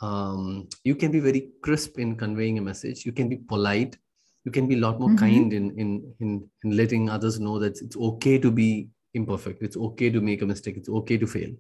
Um, 0.01 0.69
you 0.85 0.95
can 0.95 1.11
be 1.11 1.21
very 1.21 1.51
crisp 1.63 1.99
in 1.99 2.17
conveying 2.17 2.59
a 2.59 2.63
message. 2.63 3.07
You 3.07 3.13
can 3.13 3.29
be 3.29 3.37
polite. 3.37 3.97
You 4.45 4.53
can 4.53 4.67
be 4.67 4.75
a 4.75 4.79
lot 4.79 5.01
more 5.01 5.09
mm-hmm. 5.09 5.19
kind 5.19 5.53
in, 5.53 5.71
in 5.79 6.15
in 6.21 6.51
in 6.63 6.77
letting 6.77 7.09
others 7.09 7.41
know 7.41 7.59
that 7.59 7.81
it's 7.81 7.97
okay 7.97 8.39
to 8.39 8.51
be 8.51 8.89
imperfect 9.15 9.63
it's 9.63 9.77
okay 9.77 10.11
to 10.11 10.21
make 10.21 10.43
a 10.43 10.47
mistake 10.47 10.77
it's 10.77 10.89
okay 10.89 11.17
to 11.17 11.27
fail 11.27 11.51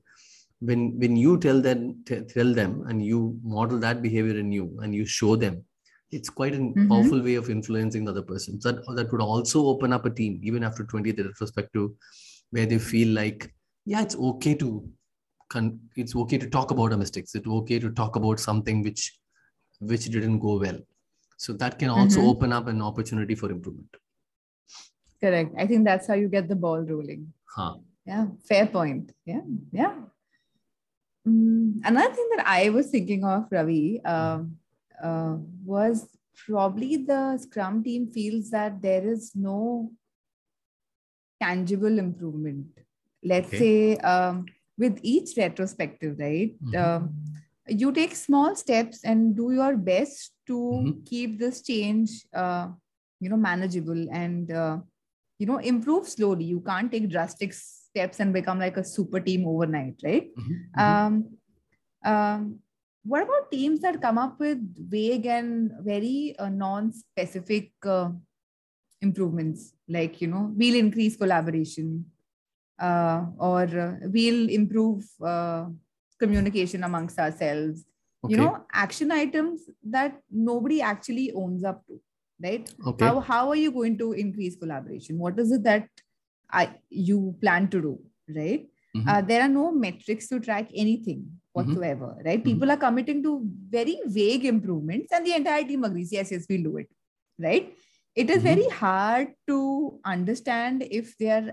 when 0.61 0.99
when 0.99 1.17
you 1.17 1.39
tell 1.39 1.61
them 1.61 2.03
tell 2.07 2.53
them 2.55 2.85
and 2.89 3.05
you 3.05 3.39
model 3.43 3.79
that 3.79 4.03
behavior 4.03 4.39
in 4.39 4.51
you 4.53 4.79
and 4.83 4.95
you 4.95 5.05
show 5.05 5.37
them 5.37 5.65
it's 6.15 6.31
quite 6.31 6.55
a 6.55 6.59
mm-hmm. 6.59 6.89
powerful 6.89 7.21
way 7.21 7.35
of 7.35 7.51
influencing 7.51 8.05
the 8.05 8.11
other 8.13 8.23
person. 8.23 8.61
So 8.61 8.73
that, 8.73 8.83
that 8.95 9.11
would 9.11 9.21
also 9.21 9.67
open 9.67 9.93
up 9.93 10.07
a 10.07 10.11
team, 10.11 10.41
even 10.43 10.63
after 10.63 10.85
20th 10.85 11.25
retrospective, 11.27 11.91
where 12.51 12.67
they 12.67 12.79
feel 12.79 13.09
like, 13.15 13.53
yeah, 13.85 14.03
it's 14.03 14.17
okay 14.17 14.55
to 14.55 14.89
it's 15.95 16.17
okay 16.17 16.37
to 16.37 16.49
talk 16.51 16.73
about 16.73 16.91
our 16.91 16.99
mistakes. 16.99 17.35
It's 17.35 17.47
okay 17.47 17.79
to 17.79 17.91
talk 17.91 18.17
about 18.17 18.41
something 18.41 18.83
which 18.83 19.17
which 19.79 20.07
didn't 20.07 20.41
go 20.41 20.59
well. 20.59 20.79
So 21.37 21.53
that 21.55 21.79
can 21.79 21.91
also 21.91 22.21
mm-hmm. 22.21 22.29
open 22.29 22.53
up 22.53 22.67
an 22.67 22.83
opportunity 22.83 23.35
for 23.35 23.51
improvement. 23.51 23.95
Correct. 25.21 25.55
I 25.57 25.67
think 25.67 25.85
that's 25.85 26.09
how 26.09 26.15
you 26.15 26.29
get 26.29 26.49
the 26.49 26.57
ball 26.57 26.81
rolling. 26.81 27.33
Huh. 27.55 27.75
Yeah, 28.05 28.27
fair 28.49 28.67
point. 28.67 29.13
Yeah, 29.25 29.41
yeah. 29.73 29.95
Mm, 31.27 31.81
another 31.85 32.15
thing 32.15 32.29
that 32.37 32.47
I 32.47 32.69
was 32.71 32.91
thinking 32.91 33.25
of, 33.25 33.47
Ravi, 33.51 34.01
uh, 34.05 34.41
uh, 35.03 35.37
was 35.65 36.09
probably 36.47 36.97
the 36.97 37.39
Scrum 37.39 37.83
team 37.83 38.11
feels 38.13 38.51
that 38.51 38.83
there 38.83 39.07
is 39.07 39.33
no 39.35 39.93
tangible 41.41 41.99
improvement. 41.99 42.67
Let's 43.23 43.49
okay. 43.49 43.59
say 43.59 43.97
um, 43.99 44.47
with 44.77 44.99
each 45.03 45.37
retrospective, 45.37 46.19
right? 46.19 46.55
Mm-hmm. 46.63 46.77
Um, 46.77 47.15
you 47.69 47.93
take 47.93 48.15
small 48.15 48.55
steps 48.57 49.05
and 49.05 49.35
do 49.35 49.53
your 49.53 49.77
best 49.77 50.33
to 50.49 50.59
mm-hmm. 50.59 51.03
keep 51.05 51.39
this 51.39 51.63
change, 51.63 52.11
uh, 52.35 52.69
you 53.21 53.31
know, 53.31 53.37
manageable 53.37 54.07
and 54.13 54.51
uh, 54.51 54.79
you 55.45 55.53
know 55.53 55.59
improve 55.59 56.09
slowly. 56.09 56.45
You 56.45 56.61
can't 56.61 56.91
take 56.91 57.11
drastic 57.11 57.53
steps 57.53 58.21
and 58.21 58.33
become 58.33 58.59
like 58.59 58.79
a 58.79 58.85
super 58.85 59.21
team 59.21 59.47
overnight, 59.47 60.01
right? 60.03 60.31
Mm-hmm. 60.39 60.81
Um, 60.85 61.15
um, 62.13 62.59
what 63.05 63.23
about 63.23 63.51
teams 63.53 63.81
that 63.81 64.01
come 64.01 64.17
up 64.17 64.41
with 64.41 64.59
vague 64.91 65.27
and 65.27 65.71
very 65.81 66.35
uh, 66.39 66.49
non-specific 66.49 67.73
uh, 67.85 68.09
improvements 69.03 69.75
like 69.87 70.23
you 70.23 70.29
know 70.29 70.51
we'll 70.57 70.77
increase 70.77 71.15
collaboration 71.15 72.07
uh, 72.79 73.27
or 73.37 73.65
uh, 73.65 73.97
we'll 74.05 74.49
improve 74.49 75.05
uh, 75.23 75.67
communication 76.19 76.85
amongst 76.85 77.19
ourselves 77.19 77.85
okay. 78.25 78.33
you 78.33 78.39
know 78.39 78.65
action 78.73 79.13
items 79.13 79.69
that 79.97 80.17
nobody 80.31 80.81
actually 80.81 81.31
owns 81.33 81.65
up 81.65 81.85
to 81.87 82.01
right 82.43 82.73
okay. 82.87 83.05
how, 83.05 83.21
how 83.21 83.49
are 83.49 83.57
you 83.57 83.71
going 83.71 83.97
to 83.99 84.13
increase 84.13 84.57
collaboration 84.57 85.19
what 85.19 85.39
is 85.39 85.53
it 85.53 85.63
that 85.65 85.89
I, 86.51 86.75
you 86.91 87.35
plan 87.41 87.69
to 87.69 87.81
do 87.81 87.99
right 88.29 88.67
mm-hmm. 88.97 89.09
Uh, 89.09 89.21
there 89.23 89.43
are 89.43 89.49
no 89.49 89.73
metrics 89.73 90.29
to 90.29 90.39
track 90.39 90.69
anything 90.73 91.27
Mm-hmm. 91.57 91.71
whatsoever, 91.71 92.07
mm-hmm. 92.07 92.27
right? 92.27 92.45
People 92.45 92.71
are 92.71 92.77
committing 92.77 93.23
to 93.23 93.41
very 93.71 94.01
vague 94.07 94.45
improvements, 94.45 95.13
and 95.13 95.25
the 95.25 95.35
entire 95.35 95.63
team 95.63 95.85
agrees, 95.85 96.13
yes, 96.13 96.33
yes, 96.33 96.47
we'll 96.51 96.65
do 96.65 96.77
it, 96.79 96.89
right? 97.39 97.73
It 98.17 98.29
is 98.29 98.43
mm-hmm. 98.43 98.55
very 98.55 98.69
hard 98.71 99.29
to 99.47 100.01
understand 100.05 100.85
if 100.91 101.17
they 101.17 101.31
are 101.31 101.53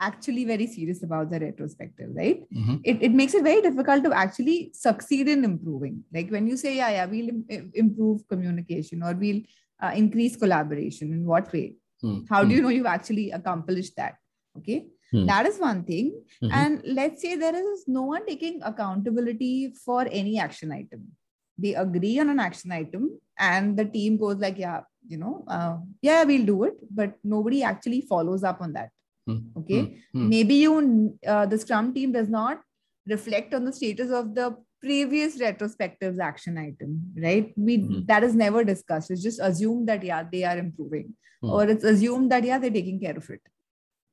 actually 0.00 0.44
very 0.44 0.68
serious 0.68 1.02
about 1.02 1.30
the 1.30 1.40
retrospective, 1.40 2.10
right? 2.12 2.44
Mm-hmm. 2.54 2.76
It, 2.84 3.02
it 3.02 3.12
makes 3.12 3.34
it 3.34 3.42
very 3.42 3.60
difficult 3.60 4.04
to 4.04 4.12
actually 4.12 4.70
succeed 4.72 5.28
in 5.28 5.44
improving. 5.44 6.04
Like 6.12 6.30
when 6.30 6.46
you 6.46 6.56
say, 6.56 6.76
yeah, 6.76 6.90
yeah, 6.90 7.06
we'll 7.06 7.30
Im- 7.48 7.72
improve 7.74 8.28
communication 8.28 9.02
or 9.02 9.14
we'll 9.14 9.40
uh, 9.82 9.92
increase 9.94 10.36
collaboration, 10.36 11.12
in 11.12 11.24
what 11.24 11.52
way? 11.52 11.74
Mm-hmm. 12.02 12.26
How 12.28 12.44
do 12.44 12.54
you 12.54 12.62
know 12.62 12.68
you've 12.68 12.86
actually 12.86 13.30
accomplished 13.30 13.94
that? 13.96 14.14
Okay. 14.58 14.86
Hmm. 15.10 15.26
That 15.26 15.46
is 15.46 15.58
one 15.58 15.84
thing. 15.84 16.20
Mm-hmm. 16.42 16.52
And 16.52 16.82
let's 16.84 17.22
say 17.22 17.36
there 17.36 17.54
is 17.54 17.84
no 17.86 18.02
one 18.02 18.26
taking 18.26 18.60
accountability 18.62 19.72
for 19.84 20.06
any 20.10 20.38
action 20.38 20.72
item. 20.72 21.12
They 21.56 21.74
agree 21.74 22.18
on 22.18 22.30
an 22.30 22.40
action 22.40 22.72
item, 22.72 23.20
and 23.38 23.76
the 23.76 23.84
team 23.84 24.16
goes 24.16 24.38
like, 24.38 24.58
"Yeah, 24.58 24.80
you 25.06 25.18
know, 25.18 25.44
uh, 25.46 25.76
yeah, 26.02 26.24
we'll 26.24 26.46
do 26.46 26.64
it," 26.64 26.74
but 26.90 27.14
nobody 27.22 27.62
actually 27.62 28.00
follows 28.00 28.42
up 28.42 28.60
on 28.60 28.72
that. 28.72 28.90
Mm-hmm. 29.28 29.58
Okay, 29.60 29.82
mm-hmm. 29.82 30.28
maybe 30.28 30.54
you, 30.54 31.18
uh, 31.26 31.46
the 31.46 31.58
Scrum 31.58 31.94
team 31.94 32.10
does 32.12 32.28
not 32.28 32.60
reflect 33.06 33.54
on 33.54 33.64
the 33.64 33.72
status 33.72 34.10
of 34.10 34.34
the 34.34 34.56
previous 34.86 35.38
retrospectives 35.46 36.20
action 36.28 36.58
item 36.66 36.92
right 37.26 37.52
we 37.56 37.78
mm-hmm. 37.78 38.04
that 38.10 38.24
is 38.28 38.34
never 38.44 38.62
discussed 38.72 39.10
it's 39.10 39.26
just 39.28 39.40
assumed 39.50 39.88
that 39.88 40.02
yeah 40.10 40.22
they 40.32 40.44
are 40.50 40.58
improving 40.66 41.08
mm-hmm. 41.08 41.50
or 41.50 41.64
it's 41.74 41.84
assumed 41.92 42.30
that 42.32 42.44
yeah 42.44 42.58
they're 42.58 42.78
taking 42.78 43.00
care 43.06 43.18
of 43.22 43.28
it 43.36 43.54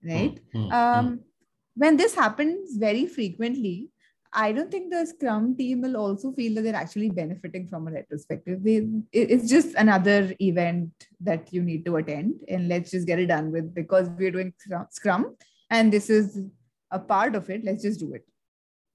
right? 0.04 0.40
Mm-hmm. 0.54 0.72
Um, 0.72 1.20
when 1.76 1.98
this 1.98 2.16
happens 2.16 2.78
very 2.78 3.06
frequently, 3.06 3.90
I 4.34 4.54
don't 4.54 4.72
think 4.72 4.92
the 4.92 5.06
Scrum 5.06 5.58
team 5.58 5.82
will 5.82 5.98
also 5.98 6.32
feel 6.32 6.56
that 6.56 6.62
they're 6.62 6.76
actually 6.76 7.10
benefiting 7.10 7.68
from 7.68 7.88
a 7.88 7.92
retrospective. 7.92 8.64
They, 8.64 8.88
it's 9.12 9.50
just 9.50 9.76
another 9.76 10.34
event 10.40 10.92
that 11.20 11.52
you 11.54 11.62
need 11.62 11.86
to 11.86 11.98
attend, 11.98 12.36
and 12.48 12.70
let's 12.70 12.92
just 12.92 13.08
get 13.08 13.20
it 13.20 13.28
done 13.28 13.52
with 13.52 13.74
because 13.76 14.10
we're 14.18 14.32
doing 14.32 14.54
Scrum, 14.90 15.36
and 15.70 15.92
this 15.92 16.10
is 16.10 16.40
a 16.92 17.00
part 17.00 17.36
of 17.36 17.50
it. 17.50 17.66
Let's 17.66 17.84
just 17.84 18.00
do 18.00 18.14
it. 18.14 18.26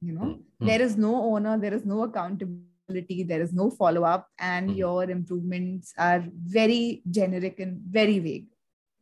You 0.01 0.13
know, 0.13 0.21
mm-hmm. 0.21 0.67
there 0.67 0.83
is 0.83 0.97
no 0.97 1.15
owner, 1.35 1.59
there 1.59 1.75
is 1.75 1.85
no 1.85 2.03
accountability, 2.03 3.23
there 3.23 3.41
is 3.43 3.53
no 3.53 3.71
follow 3.71 4.05
up, 4.05 4.29
and 4.39 4.69
mm-hmm. 4.69 4.79
your 4.79 5.05
improvements 5.05 5.95
are 5.99 6.25
very 6.45 7.03
generic 7.11 7.61
and 7.61 7.81
very 7.81 8.19
vague. 8.19 8.47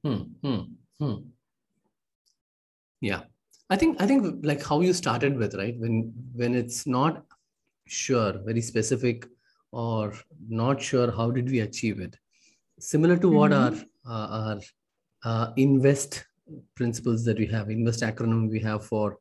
Hmm 0.02 1.14
yeah 3.04 3.22
i 3.74 3.76
think 3.80 4.02
i 4.02 4.06
think 4.10 4.44
like 4.50 4.66
how 4.70 4.80
you 4.86 4.92
started 5.02 5.40
with 5.42 5.54
right 5.62 5.78
when 5.84 5.96
when 6.42 6.54
it's 6.60 6.86
not 6.96 7.24
sure 7.86 8.32
very 8.50 8.62
specific 8.72 9.26
or 9.72 10.12
not 10.62 10.86
sure 10.90 11.10
how 11.18 11.30
did 11.38 11.50
we 11.54 11.60
achieve 11.66 12.00
it 12.06 12.16
similar 12.92 13.16
to 13.24 13.32
what 13.38 13.50
mm-hmm. 13.50 13.82
our 14.06 14.14
uh, 14.14 14.28
our 14.38 14.60
uh, 15.30 15.46
invest 15.56 16.24
principles 16.74 17.24
that 17.24 17.38
we 17.42 17.46
have 17.54 17.74
invest 17.76 18.06
acronym 18.08 18.48
we 18.56 18.62
have 18.68 18.86
for 18.92 19.18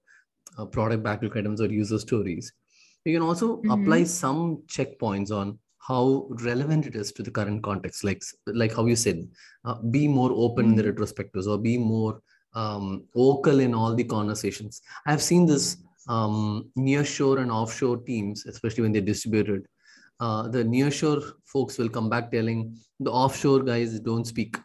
uh, 0.57 0.65
product 0.65 1.03
backlog 1.03 1.37
items 1.37 1.61
or 1.61 1.67
user 1.67 1.99
stories 1.99 2.51
you 3.05 3.13
can 3.13 3.23
also 3.23 3.57
mm-hmm. 3.57 3.71
apply 3.71 4.03
some 4.03 4.61
checkpoints 4.67 5.31
on 5.31 5.57
how 5.79 6.27
relevant 6.43 6.85
it 6.85 6.95
is 6.95 7.11
to 7.11 7.21
the 7.21 7.31
current 7.31 7.61
context 7.61 8.03
like 8.03 8.21
like 8.47 8.73
how 8.73 8.85
you 8.85 8.95
said 8.95 9.27
uh, 9.65 9.75
be 9.91 10.07
more 10.07 10.31
open 10.33 10.65
mm-hmm. 10.65 10.71
in 10.71 10.75
the 10.77 10.83
mm-hmm. 10.83 11.03
retrospectives 11.03 11.47
or 11.47 11.57
be 11.57 11.77
more 11.77 12.21
um, 12.55 13.03
vocal 13.15 13.59
in 13.59 13.73
all 13.73 13.95
the 13.95 14.03
conversations. 14.03 14.81
I've 15.05 15.21
seen 15.21 15.45
this 15.45 15.77
um, 16.07 16.69
nearshore 16.77 17.39
and 17.41 17.51
offshore 17.51 17.97
teams, 17.97 18.45
especially 18.45 18.83
when 18.83 18.91
they're 18.91 19.01
distributed. 19.01 19.67
Uh, 20.19 20.47
the 20.47 20.63
nearshore 20.63 21.31
folks 21.45 21.77
will 21.77 21.89
come 21.89 22.09
back 22.09 22.31
telling 22.31 22.77
the 22.99 23.11
offshore 23.11 23.63
guys 23.63 23.99
don't 23.99 24.25
speak. 24.25 24.57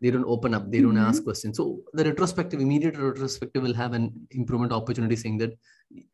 They 0.00 0.10
don't 0.10 0.24
open 0.24 0.54
up. 0.54 0.70
They 0.70 0.80
don't 0.80 0.94
mm-hmm. 0.94 1.08
ask 1.10 1.24
questions. 1.24 1.56
So 1.56 1.80
the 1.92 2.04
retrospective, 2.04 2.60
immediate 2.60 2.96
retrospective, 2.96 3.62
will 3.62 3.74
have 3.74 3.94
an 3.94 4.12
improvement 4.30 4.72
opportunity, 4.72 5.16
saying 5.16 5.38
that 5.38 5.58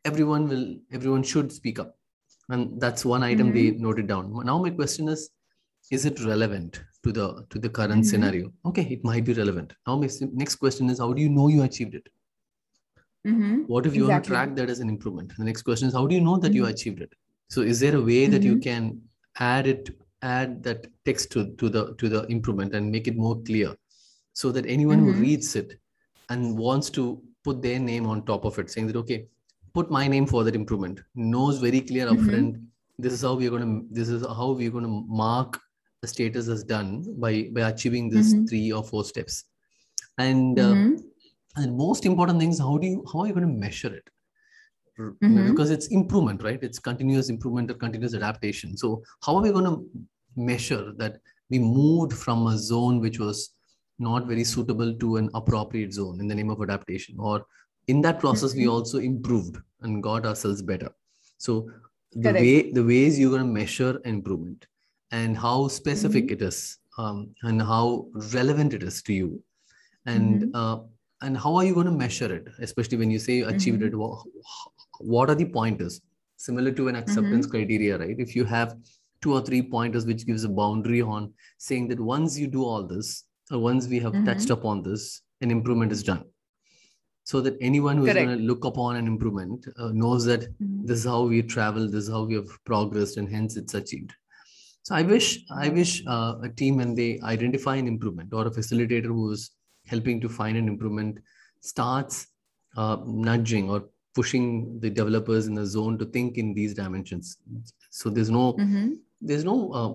everyone 0.05 0.49
will, 0.49 0.77
everyone 0.93 1.23
should 1.23 1.53
speak 1.53 1.79
up, 1.79 1.97
and 2.49 2.81
that's 2.81 3.05
one 3.05 3.23
item 3.23 3.53
mm-hmm. 3.53 3.77
they 3.77 3.83
noted 3.83 4.07
down. 4.07 4.33
Now 4.45 4.59
my 4.59 4.71
question 4.71 5.09
is, 5.09 5.31
is 5.91 6.07
it 6.07 6.25
relevant 6.25 6.83
to 7.03 7.13
the 7.13 7.47
to 7.51 7.59
the 7.59 7.69
current 7.69 7.93
mm-hmm. 7.93 8.11
scenario 8.11 8.53
okay 8.65 8.83
it 8.97 9.05
might 9.05 9.25
be 9.25 9.35
relevant 9.35 9.75
now 9.87 9.97
my 9.97 10.09
next 10.33 10.57
question 10.57 10.91
is 10.91 10.99
how 10.99 11.13
do 11.13 11.23
you 11.23 11.29
know 11.29 11.49
you 11.49 11.63
achieved 11.63 11.95
it 11.95 12.09
mm-hmm. 13.27 13.63
what 13.73 13.87
if 13.87 13.95
you 13.95 14.05
exactly. 14.05 14.31
track 14.31 14.55
that 14.57 14.71
as 14.71 14.81
an 14.81 14.89
improvement 14.89 15.33
the 15.39 15.45
next 15.45 15.63
question 15.63 15.89
is 15.89 15.95
how 15.95 16.07
do 16.07 16.15
you 16.15 16.21
know 16.21 16.37
that 16.37 16.49
mm-hmm. 16.49 16.57
you 16.57 16.67
achieved 16.67 17.03
it 17.03 17.13
so 17.49 17.61
is 17.61 17.81
there 17.81 17.97
a 17.97 18.03
way 18.11 18.27
that 18.27 18.43
you 18.43 18.55
mm-hmm. 18.55 18.71
can 18.71 19.01
add 19.39 19.67
it 19.67 19.91
add 20.25 20.63
that 20.63 20.87
text 21.05 21.31
to, 21.33 21.55
to 21.57 21.69
the 21.69 21.95
to 22.01 22.09
the 22.09 22.25
improvement 22.37 22.75
and 22.75 22.91
make 22.91 23.07
it 23.07 23.17
more 23.17 23.37
clear 23.43 23.75
so 24.33 24.51
that 24.51 24.67
anyone 24.67 24.99
who 24.99 25.13
mm-hmm. 25.13 25.21
reads 25.21 25.55
it 25.55 25.79
and 26.31 26.59
wants 26.59 26.91
to 26.91 27.23
put 27.45 27.63
their 27.63 27.79
name 27.79 28.07
on 28.07 28.25
top 28.25 28.45
of 28.45 28.59
it 28.59 28.71
saying 28.71 28.87
that 28.87 28.97
okay 28.97 29.27
put 29.75 29.91
my 29.91 30.07
name 30.09 30.27
for 30.27 30.45
that 30.45 30.55
improvement 30.55 31.01
knows 31.15 31.59
very 31.59 31.81
clear 31.81 32.07
mm-hmm. 32.07 32.29
upfront 32.29 32.63
this 32.99 33.13
is 33.13 33.23
how 33.23 33.35
we're 33.35 33.51
going 33.51 33.67
to 33.69 33.95
this 34.01 34.09
is 34.09 34.27
how 34.27 34.51
we're 34.53 34.71
going 34.71 34.85
to 34.85 35.05
mark 35.09 35.61
the 36.01 36.09
status 36.09 36.49
as 36.49 36.65
done 36.65 37.05
by 37.19 37.49
by 37.53 37.69
achieving 37.69 38.09
these 38.09 38.35
mm-hmm. 38.35 38.47
three 38.47 38.73
or 38.73 38.83
four 38.83 39.05
steps 39.05 39.45
and 40.19 40.59
uh, 40.59 40.73
mm-hmm. 40.73 41.63
and 41.63 41.77
most 41.77 42.07
important 42.07 42.39
thing 42.41 42.51
is 42.51 42.59
how 42.59 42.77
do 42.79 42.87
you 42.87 43.05
how 43.13 43.21
are 43.21 43.27
you 43.27 43.35
going 43.35 43.47
to 43.47 43.61
measure 43.67 43.93
it 44.01 44.09
mm-hmm. 44.99 45.51
because 45.51 45.71
it's 45.71 45.89
improvement 45.89 46.43
right 46.43 46.63
it's 46.63 46.79
continuous 46.79 47.29
improvement 47.29 47.71
or 47.71 47.75
continuous 47.75 48.15
adaptation 48.15 48.77
so 48.77 49.03
how 49.25 49.37
are 49.37 49.43
we 49.43 49.51
going 49.51 49.65
to 49.65 50.09
measure 50.37 50.93
that 50.97 51.21
we 51.51 51.59
moved 51.59 52.13
from 52.13 52.47
a 52.47 52.59
zone 52.59 53.01
which 53.01 53.19
was 53.19 53.51
not 53.99 54.27
very 54.27 54.45
suitable 54.45 54.95
to 54.95 55.17
an 55.17 55.31
appropriate 55.35 55.93
zone 55.93 56.21
in 56.21 56.27
the 56.27 56.35
name 56.35 56.51
of 56.51 56.61
adaptation 56.61 57.17
or 57.19 57.45
in 57.87 58.01
that 58.01 58.19
process 58.19 58.55
we 58.55 58.63
mm-hmm. 58.63 58.71
also 58.71 58.99
improved 58.99 59.57
and 59.83 60.03
got 60.03 60.27
ourselves 60.27 60.63
better 60.63 60.91
so 61.39 61.71
the 62.13 62.31
Correct. 62.31 62.41
way 62.41 62.73
the 62.73 62.85
ways 62.85 63.19
you're 63.19 63.31
going 63.31 63.47
to 63.47 63.53
measure 63.61 64.01
improvement 64.05 64.67
and 65.11 65.37
how 65.37 65.69
specific 65.69 66.25
mm-hmm. 66.25 66.35
it 66.35 66.43
is 66.43 66.79
um, 66.99 67.31
and 67.43 67.61
how 67.61 68.07
relevant 68.33 68.75
it 68.75 68.83
is 68.83 69.03
to 69.03 69.13
you 69.13 69.43
and 70.07 70.43
mm-hmm. 70.43 70.57
uh, 70.57 70.79
and 71.23 71.39
how 71.39 71.55
are 71.55 71.65
you 71.65 71.75
going 71.75 71.87
to 71.87 71.93
measure 71.93 72.35
it 72.35 72.49
especially 72.61 72.99
when 72.99 73.11
you 73.11 73.19
say 73.19 73.35
you 73.35 73.49
achieved 73.49 73.83
mm-hmm. 73.83 73.95
it 73.95 74.49
what 75.01 75.31
are 75.31 75.35
the 75.35 75.45
pointers 75.45 76.01
similar 76.37 76.71
to 76.73 76.89
an 76.89 76.97
acceptance 76.97 77.47
mm-hmm. 77.47 77.57
criteria 77.57 77.99
right 77.99 78.17
if 78.19 78.35
you 78.37 78.45
have 78.45 78.77
two 79.25 79.33
or 79.33 79.41
three 79.41 79.63
pointers 79.63 80.05
which 80.05 80.27
gives 80.27 80.45
a 80.45 80.49
boundary 80.61 81.01
on 81.01 81.33
saying 81.57 81.89
that 81.89 81.99
once 81.99 82.39
you 82.39 82.47
do 82.47 82.63
all 82.63 82.87
this 82.87 83.25
or 83.51 83.59
once 83.59 83.89
we 83.89 83.99
have 83.99 84.13
mm-hmm. 84.13 84.27
touched 84.27 84.51
upon 84.51 84.83
this 84.83 85.23
an 85.41 85.51
improvement 85.51 85.91
is 85.91 86.03
done 86.03 86.25
so 87.31 87.41
that 87.41 87.57
anyone 87.69 87.97
who's 87.97 88.13
going 88.13 88.29
to 88.29 88.45
look 88.51 88.67
upon 88.67 88.97
an 88.97 89.07
improvement 89.07 89.67
uh, 89.79 89.89
knows 89.93 90.27
that 90.27 90.43
mm-hmm. 90.43 90.85
this 90.85 90.99
is 90.99 91.07
how 91.13 91.23
we 91.23 91.41
travel 91.55 91.87
this 91.87 92.05
is 92.05 92.11
how 92.11 92.23
we 92.23 92.35
have 92.35 92.51
progressed 92.67 93.17
and 93.17 93.31
hence 93.37 93.57
it's 93.57 93.75
achieved 93.81 94.13
so 94.83 94.95
i 94.95 95.03
wish 95.13 95.29
i 95.65 95.71
wish 95.79 95.93
uh, 96.07 96.35
a 96.43 96.51
team 96.61 96.77
when 96.83 96.95
they 96.95 97.11
identify 97.35 97.77
an 97.77 97.89
improvement 97.95 98.35
or 98.35 98.47
a 98.47 98.55
facilitator 98.59 99.13
who 99.17 99.31
is 99.31 99.51
helping 99.95 100.21
to 100.21 100.29
find 100.29 100.59
an 100.59 100.69
improvement 100.75 101.19
starts 101.61 102.27
uh, 102.77 102.99
nudging 103.07 103.71
or 103.71 103.85
pushing 104.15 104.79
the 104.81 104.91
developers 104.91 105.47
in 105.47 105.55
the 105.55 105.67
zone 105.67 105.99
to 105.99 106.05
think 106.17 106.37
in 106.37 106.53
these 106.59 106.75
dimensions 106.75 107.39
so 107.91 108.11
there's 108.11 108.31
no 108.31 108.53
mm-hmm. 108.53 108.93
There's 109.25 109.45
no 109.45 109.73
uh, 109.73 109.93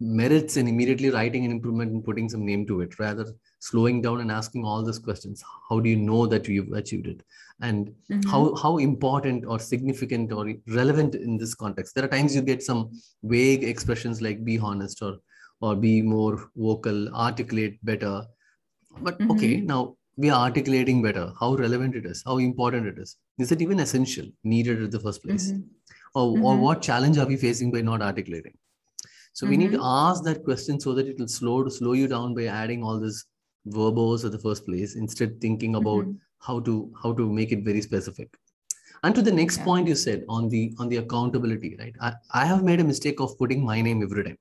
merits 0.00 0.56
in 0.56 0.66
immediately 0.66 1.10
writing 1.10 1.44
an 1.44 1.50
improvement 1.50 1.92
and 1.92 2.04
putting 2.04 2.28
some 2.28 2.44
name 2.44 2.66
to 2.66 2.80
it 2.80 2.98
rather 2.98 3.26
slowing 3.58 4.00
down 4.00 4.20
and 4.20 4.32
asking 4.32 4.64
all 4.64 4.82
these 4.82 4.98
questions. 4.98 5.44
How 5.68 5.78
do 5.80 5.90
you 5.90 5.96
know 5.96 6.26
that 6.26 6.48
you've 6.48 6.72
achieved 6.72 7.06
it? 7.06 7.22
And 7.60 7.92
mm-hmm. 8.10 8.28
how 8.28 8.54
how 8.54 8.78
important 8.78 9.44
or 9.44 9.58
significant 9.58 10.32
or 10.32 10.54
relevant 10.68 11.14
in 11.14 11.36
this 11.36 11.54
context? 11.54 11.94
There 11.94 12.04
are 12.04 12.08
times 12.08 12.34
you 12.34 12.40
get 12.40 12.62
some 12.62 12.90
vague 13.22 13.64
expressions 13.64 14.22
like 14.22 14.44
be 14.44 14.58
honest 14.58 15.02
or 15.02 15.18
or 15.60 15.76
be 15.76 16.00
more 16.00 16.50
vocal 16.56 17.14
articulate 17.14 17.84
better. 17.84 18.22
But 19.02 19.18
mm-hmm. 19.18 19.30
okay 19.32 19.60
now 19.60 19.96
we 20.16 20.30
are 20.30 20.40
articulating 20.40 21.02
better. 21.02 21.32
How 21.38 21.54
relevant 21.54 21.94
it 21.94 22.06
is 22.06 22.22
how 22.24 22.38
important 22.38 22.86
it 22.86 22.98
is. 22.98 23.16
Is 23.38 23.52
it 23.52 23.60
even 23.60 23.80
essential 23.80 24.26
needed 24.42 24.82
in 24.82 24.90
the 24.90 25.00
first 25.00 25.22
place? 25.22 25.52
Mm-hmm. 25.52 25.62
Or, 26.14 26.22
or 26.22 26.36
mm-hmm. 26.36 26.60
what 26.62 26.82
challenge 26.82 27.18
are 27.18 27.26
we 27.26 27.36
facing 27.36 27.70
by 27.70 27.82
not 27.82 28.02
articulating 28.02 28.54
so 29.32 29.46
we 29.46 29.56
need 29.56 29.70
to 29.70 29.78
mm-hmm. 29.78 30.10
ask 30.10 30.24
that 30.24 30.42
question 30.44 30.80
so 30.80 30.92
that 30.94 31.06
it 31.06 31.18
will 31.18 31.28
slow 31.28 31.62
to 31.62 31.70
slow 31.70 31.92
you 31.92 32.08
down 32.08 32.34
by 32.34 32.46
adding 32.46 32.82
all 32.82 32.98
this 32.98 33.26
verbose 33.68 34.24
at 34.24 34.32
the 34.32 34.38
first 34.38 34.66
place 34.66 34.96
instead 34.96 35.40
thinking 35.40 35.76
about 35.76 36.04
mm-hmm. 36.04 36.12
how 36.40 36.58
to 36.60 36.92
how 37.02 37.12
to 37.12 37.30
make 37.32 37.52
it 37.52 37.64
very 37.64 37.80
specific 37.80 38.28
and 39.04 39.14
to 39.14 39.22
the 39.22 39.32
next 39.32 39.58
yeah. 39.58 39.64
point 39.64 39.86
you 39.86 39.94
said 39.94 40.24
on 40.28 40.48
the 40.48 40.74
on 40.78 40.88
the 40.88 40.96
accountability 40.96 41.76
right 41.78 41.94
I, 42.00 42.12
I 42.32 42.44
have 42.44 42.64
made 42.64 42.80
a 42.80 42.84
mistake 42.92 43.20
of 43.20 43.38
putting 43.38 43.64
my 43.64 43.80
name 43.80 44.02
every 44.02 44.24
time 44.24 44.38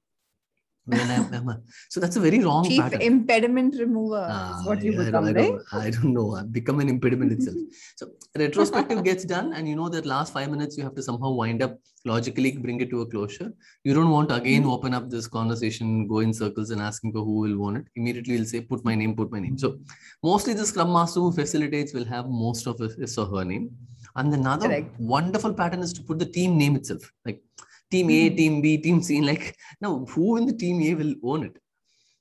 when 0.89 1.12
I'm, 1.12 1.34
I'm 1.34 1.50
a, 1.50 1.62
so 1.89 2.00
that's 2.00 2.15
a 2.15 2.19
very 2.19 2.39
wrong 2.43 2.67
chief 2.67 2.81
pattern. 2.81 3.01
impediment 3.01 3.75
remover 3.79 4.27
ah, 4.29 4.60
is 4.60 4.65
what 4.65 4.84
you 4.84 4.93
yeah, 4.93 5.05
become 5.05 5.25
I 5.25 5.34
don't, 5.34 5.55
right? 5.55 5.84
I 5.86 5.89
don't 5.89 6.13
know. 6.13 6.36
I've 6.36 6.51
become 6.51 6.79
an 6.79 6.89
impediment 6.89 7.31
itself. 7.31 7.58
So 8.00 8.08
retrospective 8.38 9.03
gets 9.03 9.25
done 9.25 9.53
and 9.53 9.67
you 9.67 9.75
know 9.75 9.89
that 9.89 10.05
last 10.05 10.34
five 10.34 10.50
minutes 10.50 10.77
you 10.77 10.84
have 10.84 10.96
to 10.96 11.03
somehow 11.03 11.31
wind 11.31 11.62
up 11.62 11.77
logically 12.05 12.51
bring 12.51 12.79
it 12.81 12.89
to 12.91 13.01
a 13.01 13.05
closure. 13.05 13.51
You 13.84 13.93
don't 13.93 14.10
want 14.10 14.29
to 14.29 14.36
again 14.36 14.62
mm-hmm. 14.62 14.72
open 14.72 14.93
up 14.93 15.10
this 15.10 15.27
conversation 15.27 16.08
go 16.08 16.19
in 16.19 16.34
circles 16.34 16.69
and 16.69 16.81
asking 16.81 17.12
for 17.13 17.24
who 17.24 17.39
will 17.39 17.58
want 17.58 17.77
it. 17.77 17.86
Immediately 17.96 18.36
you'll 18.36 18.46
say 18.46 18.62
put 18.62 18.86
my 18.86 18.96
name 18.96 19.15
put 19.15 19.31
my 19.31 19.39
name. 19.39 19.58
So 19.58 19.79
mostly 20.24 20.53
the 20.53 20.65
scrum 20.65 20.93
master 20.93 21.19
who 21.19 21.31
facilitates 21.31 21.93
will 21.93 22.05
have 22.05 22.27
most 22.29 22.67
of 22.67 22.79
his 22.79 23.17
or 23.17 23.27
her 23.27 23.43
name. 23.43 23.69
And 24.15 24.34
another 24.34 24.67
Correct. 24.67 25.00
wonderful 25.00 25.53
pattern 25.53 25.81
is 25.81 25.93
to 25.93 26.01
put 26.01 26.19
the 26.19 26.25
team 26.25 26.58
name 26.58 26.75
itself. 26.75 27.12
Like 27.25 27.41
team 27.91 28.10
A, 28.10 28.29
hmm. 28.29 28.36
team 28.36 28.62
B, 28.62 28.77
team 28.77 29.01
C. 29.01 29.22
Like 29.22 29.55
now, 29.81 30.05
who 30.10 30.38
in 30.38 30.46
the 30.46 30.53
team 30.53 30.81
A 30.81 30.93
will 30.96 31.15
own 31.24 31.46
it? 31.46 31.58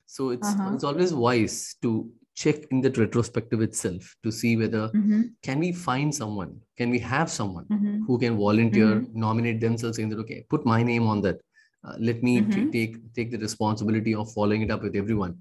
So 0.07 0.31
it's 0.31 0.49
uh-huh. 0.49 0.73
it's 0.75 0.85
always 0.85 1.13
wise 1.13 1.77
to 1.83 2.11
check 2.35 2.57
in 2.71 2.81
that 2.81 2.97
retrospective 2.97 3.61
itself 3.61 4.15
to 4.23 4.31
see 4.31 4.57
whether 4.57 4.89
mm-hmm. 4.89 5.23
can 5.43 5.59
we 5.59 5.73
find 5.73 6.15
someone, 6.15 6.61
can 6.77 6.89
we 6.89 6.99
have 7.01 7.29
someone 7.29 7.65
mm-hmm. 7.65 8.05
who 8.07 8.17
can 8.19 8.37
volunteer, 8.37 8.87
mm-hmm. 8.87 9.21
nominate 9.21 9.61
themselves, 9.61 9.97
saying 9.97 10.09
that 10.09 10.19
okay, 10.21 10.45
put 10.49 10.65
my 10.65 10.83
name 10.83 11.07
on 11.07 11.21
that. 11.23 11.41
Uh, 11.85 11.95
let 11.99 12.23
me 12.23 12.41
t- 12.41 12.47
mm-hmm. 12.47 12.71
take 12.71 13.15
take 13.15 13.31
the 13.31 13.39
responsibility 13.39 14.15
of 14.15 14.33
following 14.33 14.63
it 14.63 14.71
up 14.71 14.83
with 14.83 14.97
everyone 14.97 15.37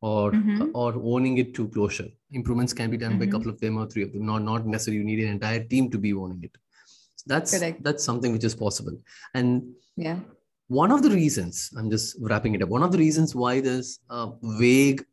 or 0.00 0.32
mm-hmm. 0.32 0.70
or 0.74 0.94
owning 1.12 1.38
it 1.42 1.54
to 1.56 1.68
closure 1.68 2.08
improvements 2.32 2.72
can 2.78 2.90
be 2.90 2.96
done 3.02 3.18
by 3.18 3.24
a 3.24 3.26
mm-hmm. 3.26 3.36
couple 3.36 3.50
of 3.50 3.60
them 3.60 3.76
or 3.78 3.86
three 3.86 4.02
of 4.06 4.12
them 4.12 4.24
not 4.30 4.42
not 4.42 4.66
necessarily 4.66 4.98
you 4.98 5.04
need 5.10 5.20
an 5.24 5.30
entire 5.36 5.62
team 5.72 5.90
to 5.94 5.98
be 6.06 6.12
owning 6.22 6.42
it 6.48 6.56
that's 7.26 7.58
Correct. 7.58 7.82
that's 7.82 8.04
something 8.04 8.32
which 8.32 8.44
is 8.44 8.54
possible 8.54 8.96
and 9.34 9.62
yeah 9.96 10.18
one 10.68 10.90
of 10.90 11.02
the 11.02 11.10
reasons 11.10 11.70
i'm 11.78 11.90
just 11.90 12.16
wrapping 12.20 12.54
it 12.54 12.62
up 12.62 12.68
one 12.68 12.82
of 12.82 12.92
the 12.92 12.98
reasons 12.98 13.34
why 13.34 13.60
there's 13.60 14.00
uh, 14.10 14.30
vague 14.42 15.04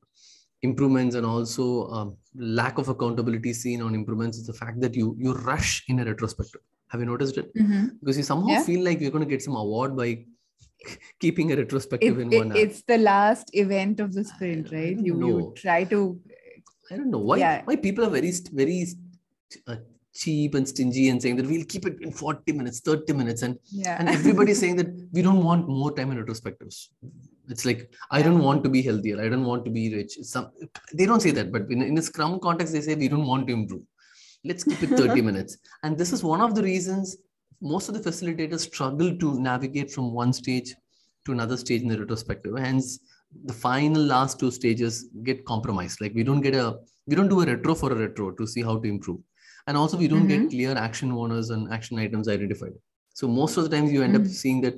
improvements 0.61 1.15
and 1.15 1.25
also 1.25 1.87
um, 1.89 2.15
lack 2.35 2.77
of 2.77 2.87
accountability 2.87 3.53
seen 3.53 3.81
on 3.81 3.95
improvements 3.95 4.37
is 4.37 4.45
the 4.45 4.53
fact 4.53 4.79
that 4.79 4.95
you 4.95 5.15
you 5.19 5.33
rush 5.33 5.83
in 5.87 5.99
a 5.99 6.05
retrospective 6.05 6.61
have 6.89 6.99
you 7.01 7.05
noticed 7.05 7.37
it 7.37 7.53
mm-hmm. 7.55 7.87
because 7.99 8.17
you 8.17 8.23
somehow 8.23 8.49
yeah. 8.49 8.63
feel 8.63 8.83
like 8.83 9.01
you're 9.01 9.11
going 9.11 9.23
to 9.23 9.29
get 9.29 9.41
some 9.41 9.55
award 9.55 9.95
by 9.95 10.23
keeping 11.19 11.51
a 11.51 11.55
retrospective 11.55 12.19
it, 12.19 12.21
in 12.21 12.37
one 12.37 12.51
it, 12.51 12.57
it's 12.57 12.83
the 12.83 12.97
last 12.97 13.49
event 13.53 13.99
of 13.99 14.13
the 14.13 14.23
sprint 14.23 14.71
right 14.71 14.99
you, 14.99 15.17
you 15.27 15.53
try 15.55 15.83
to 15.83 16.19
i 16.91 16.95
don't 16.95 17.11
know 17.11 17.25
why 17.29 17.37
yeah. 17.37 17.61
why 17.65 17.75
people 17.75 18.05
are 18.05 18.09
very 18.09 18.31
very 18.51 18.85
uh, 19.67 19.75
cheap 20.13 20.55
and 20.55 20.67
stingy 20.67 21.09
and 21.09 21.21
saying 21.21 21.37
that 21.37 21.45
we'll 21.45 21.65
keep 21.65 21.85
it 21.85 22.01
in 22.01 22.11
40 22.11 22.51
minutes 22.51 22.79
30 22.81 23.13
minutes 23.13 23.41
and 23.43 23.57
yeah. 23.71 23.95
and 23.99 24.09
everybody's 24.09 24.59
saying 24.59 24.75
that 24.75 24.89
we 25.13 25.21
don't 25.21 25.43
want 25.43 25.67
more 25.67 25.91
time 25.95 26.11
in 26.11 26.23
retrospectives. 26.23 26.89
It's 27.49 27.65
like 27.65 27.93
i 28.11 28.21
don't 28.21 28.39
want 28.39 28.63
to 28.63 28.69
be 28.69 28.81
healthier. 28.81 29.21
I 29.21 29.29
don't 29.29 29.45
want 29.45 29.65
to 29.65 29.71
be 29.71 29.95
rich. 29.95 30.13
Some 30.23 30.51
they 30.93 31.05
don't 31.05 31.21
say 31.21 31.31
that 31.31 31.51
but 31.51 31.63
in, 31.69 31.81
in 31.81 31.97
a 31.97 32.01
scrum 32.01 32.39
context 32.39 32.73
they 32.73 32.81
say 32.81 32.95
we 32.95 33.07
don't 33.07 33.25
want 33.25 33.47
to 33.47 33.53
improve. 33.53 33.83
Let's 34.43 34.63
keep 34.63 34.81
it 34.83 34.89
30 34.89 35.21
minutes. 35.29 35.57
And 35.83 35.97
this 35.97 36.11
is 36.11 36.23
one 36.23 36.41
of 36.41 36.55
the 36.55 36.63
reasons 36.63 37.17
most 37.61 37.89
of 37.89 37.93
the 37.93 38.09
facilitators 38.09 38.61
struggle 38.61 39.15
to 39.17 39.39
navigate 39.39 39.91
from 39.91 40.11
one 40.11 40.33
stage 40.33 40.73
to 41.25 41.31
another 41.31 41.55
stage 41.55 41.83
in 41.83 41.87
the 41.87 41.99
retrospective. 41.99 42.57
Hence 42.57 42.99
the 43.45 43.53
final 43.53 44.01
last 44.01 44.39
two 44.39 44.51
stages 44.51 45.09
get 45.23 45.45
compromised. 45.45 46.01
Like 46.01 46.13
we 46.13 46.23
don't 46.23 46.41
get 46.41 46.55
a 46.55 46.79
we 47.07 47.15
don't 47.15 47.29
do 47.29 47.41
a 47.41 47.45
retro 47.45 47.75
for 47.75 47.91
a 47.91 47.95
retro 47.95 48.31
to 48.31 48.45
see 48.45 48.61
how 48.61 48.77
to 48.77 48.87
improve 48.87 49.19
and 49.67 49.77
also 49.77 49.97
we 49.97 50.07
don't 50.07 50.27
mm-hmm. 50.27 50.43
get 50.43 50.49
clear 50.49 50.75
action 50.75 51.11
owners 51.11 51.49
and 51.49 51.71
action 51.71 51.99
items 51.99 52.27
identified 52.27 52.73
so 53.13 53.27
most 53.27 53.57
of 53.57 53.63
the 53.63 53.69
times 53.69 53.91
you 53.91 54.03
end 54.03 54.15
mm-hmm. 54.15 54.25
up 54.25 54.29
seeing 54.29 54.61
that 54.61 54.75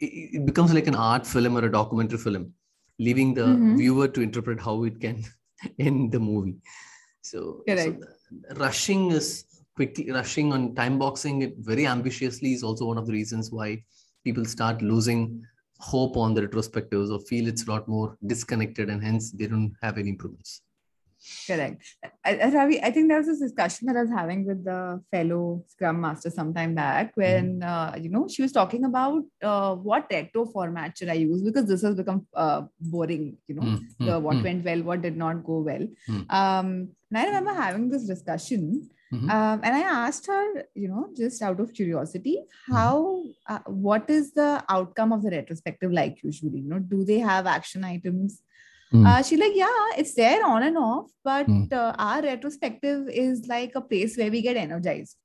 it, 0.00 0.10
it, 0.36 0.46
becomes 0.46 0.72
like 0.72 0.86
an 0.86 0.94
art 0.94 1.26
film 1.26 1.56
or 1.56 1.64
a 1.64 1.72
documentary 1.72 2.18
film 2.18 2.52
leaving 2.98 3.34
the 3.34 3.42
mm-hmm. 3.42 3.76
viewer 3.76 4.08
to 4.08 4.20
interpret 4.20 4.60
how 4.60 4.84
it 4.84 5.00
can 5.00 5.24
end 5.78 6.12
the 6.12 6.20
movie 6.20 6.56
so, 7.22 7.62
so 7.66 7.96
rushing 8.56 9.10
is 9.10 9.44
quickly 9.74 10.10
rushing 10.10 10.52
on 10.52 10.74
time 10.74 10.98
boxing 10.98 11.42
it 11.42 11.54
very 11.58 11.86
ambitiously 11.86 12.52
is 12.52 12.62
also 12.62 12.84
one 12.86 12.98
of 12.98 13.06
the 13.06 13.12
reasons 13.12 13.50
why 13.50 13.82
people 14.24 14.44
start 14.44 14.82
losing 14.82 15.42
hope 15.78 16.16
on 16.16 16.34
the 16.34 16.42
retrospectives 16.46 17.10
or 17.10 17.20
feel 17.26 17.46
it's 17.46 17.66
a 17.66 17.70
lot 17.70 17.86
more 17.86 18.16
disconnected 18.26 18.90
and 18.90 19.02
hence 19.02 19.30
they 19.30 19.46
don't 19.46 19.74
have 19.80 19.96
any 19.96 20.10
improvements 20.10 20.62
Correct. 21.46 21.82
I, 22.24 22.50
Ravi, 22.50 22.80
I 22.82 22.90
think 22.90 23.08
there 23.08 23.18
was 23.18 23.26
this 23.26 23.40
discussion 23.40 23.86
that 23.86 23.96
I 23.96 24.02
was 24.02 24.10
having 24.10 24.46
with 24.46 24.64
the 24.64 25.02
fellow 25.10 25.64
Scrum 25.66 26.00
Master 26.00 26.30
sometime 26.30 26.74
back 26.74 27.12
when, 27.16 27.60
mm 27.60 27.68
uh, 27.68 27.96
you 27.98 28.08
know, 28.08 28.28
she 28.28 28.42
was 28.42 28.52
talking 28.52 28.84
about 28.84 29.22
uh, 29.42 29.74
what 29.74 30.06
retro 30.10 30.46
format 30.46 30.96
should 30.96 31.08
I 31.08 31.14
use 31.14 31.42
because 31.42 31.66
this 31.66 31.82
has 31.82 31.96
become 31.96 32.26
uh, 32.34 32.62
boring, 32.80 33.36
you 33.46 33.56
know, 33.56 33.62
mm 33.62 33.80
the 33.98 34.20
what 34.20 34.36
mm 34.36 34.44
went 34.44 34.64
well, 34.64 34.82
what 34.82 35.02
did 35.02 35.16
not 35.16 35.44
go 35.44 35.58
well. 35.58 35.86
Um, 36.30 36.88
and 37.10 37.18
I 37.18 37.24
remember 37.24 37.54
having 37.54 37.88
this 37.88 38.04
discussion. 38.04 38.88
Mm-hmm. 39.12 39.30
Um, 39.30 39.60
and 39.64 39.74
I 39.74 39.80
asked 39.80 40.26
her, 40.26 40.64
you 40.74 40.88
know, 40.88 41.08
just 41.16 41.40
out 41.40 41.60
of 41.60 41.72
curiosity, 41.72 42.44
how, 42.66 43.22
uh, 43.48 43.60
what 43.66 44.10
is 44.10 44.34
the 44.34 44.62
outcome 44.68 45.12
of 45.14 45.22
the 45.22 45.30
retrospective 45.30 45.90
like 45.90 46.22
usually? 46.22 46.60
You 46.60 46.68
know, 46.68 46.78
do 46.78 47.04
they 47.04 47.18
have 47.18 47.46
action 47.46 47.84
items? 47.84 48.42
Mm. 48.92 49.06
Uh, 49.06 49.22
she's 49.22 49.38
like, 49.38 49.52
yeah, 49.54 49.88
it's 49.96 50.14
there 50.14 50.44
on 50.46 50.62
and 50.62 50.78
off, 50.78 51.10
but 51.22 51.46
mm. 51.46 51.70
uh, 51.72 51.94
our 51.98 52.22
retrospective 52.22 53.08
is 53.08 53.46
like 53.46 53.72
a 53.74 53.80
place 53.80 54.16
where 54.16 54.30
we 54.30 54.40
get 54.40 54.56
energized. 54.56 55.16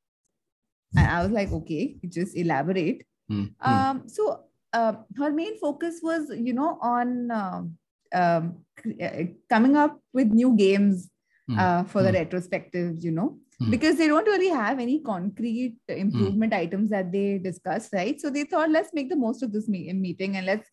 And 0.96 1.08
I 1.08 1.24
was 1.24 1.32
like, 1.32 1.52
okay, 1.52 1.96
just 2.08 2.36
elaborate. 2.36 3.06
Mm. 3.32 3.54
Um, 3.62 4.04
so 4.08 4.44
uh, 4.74 4.94
her 5.18 5.32
main 5.32 5.58
focus 5.60 6.00
was, 6.04 6.30
you 6.36 6.54
know, 6.54 6.78
on 6.82 7.32
um, 7.32 7.78
um 8.14 8.64
uh, 9.02 9.24
coming 9.50 9.76
up 9.76 10.00
with 10.14 10.28
new 10.28 10.56
games 10.56 11.10
hmm. 11.48 11.58
uh, 11.58 11.84
for 11.86 12.04
the 12.04 12.10
hmm. 12.10 12.16
retrospective, 12.16 12.98
you 13.00 13.12
know, 13.12 13.38
because 13.70 13.98
they 13.98 14.08
don't 14.08 14.28
really 14.28 14.50
have 14.50 14.80
any 14.80 15.00
concrete 15.00 15.78
improvement 15.88 16.54
items 16.54 16.90
that 16.90 17.12
they 17.12 17.38
discuss, 17.38 17.90
right? 17.94 18.20
So 18.20 18.30
they 18.30 18.44
thought, 18.44 18.72
let's 18.72 18.94
make 18.94 19.10
the 19.10 19.16
most 19.16 19.42
of 19.42 19.54
this 19.54 19.68
me- 19.70 19.92
meeting 19.94 20.36
and 20.36 20.46
let's 20.46 20.68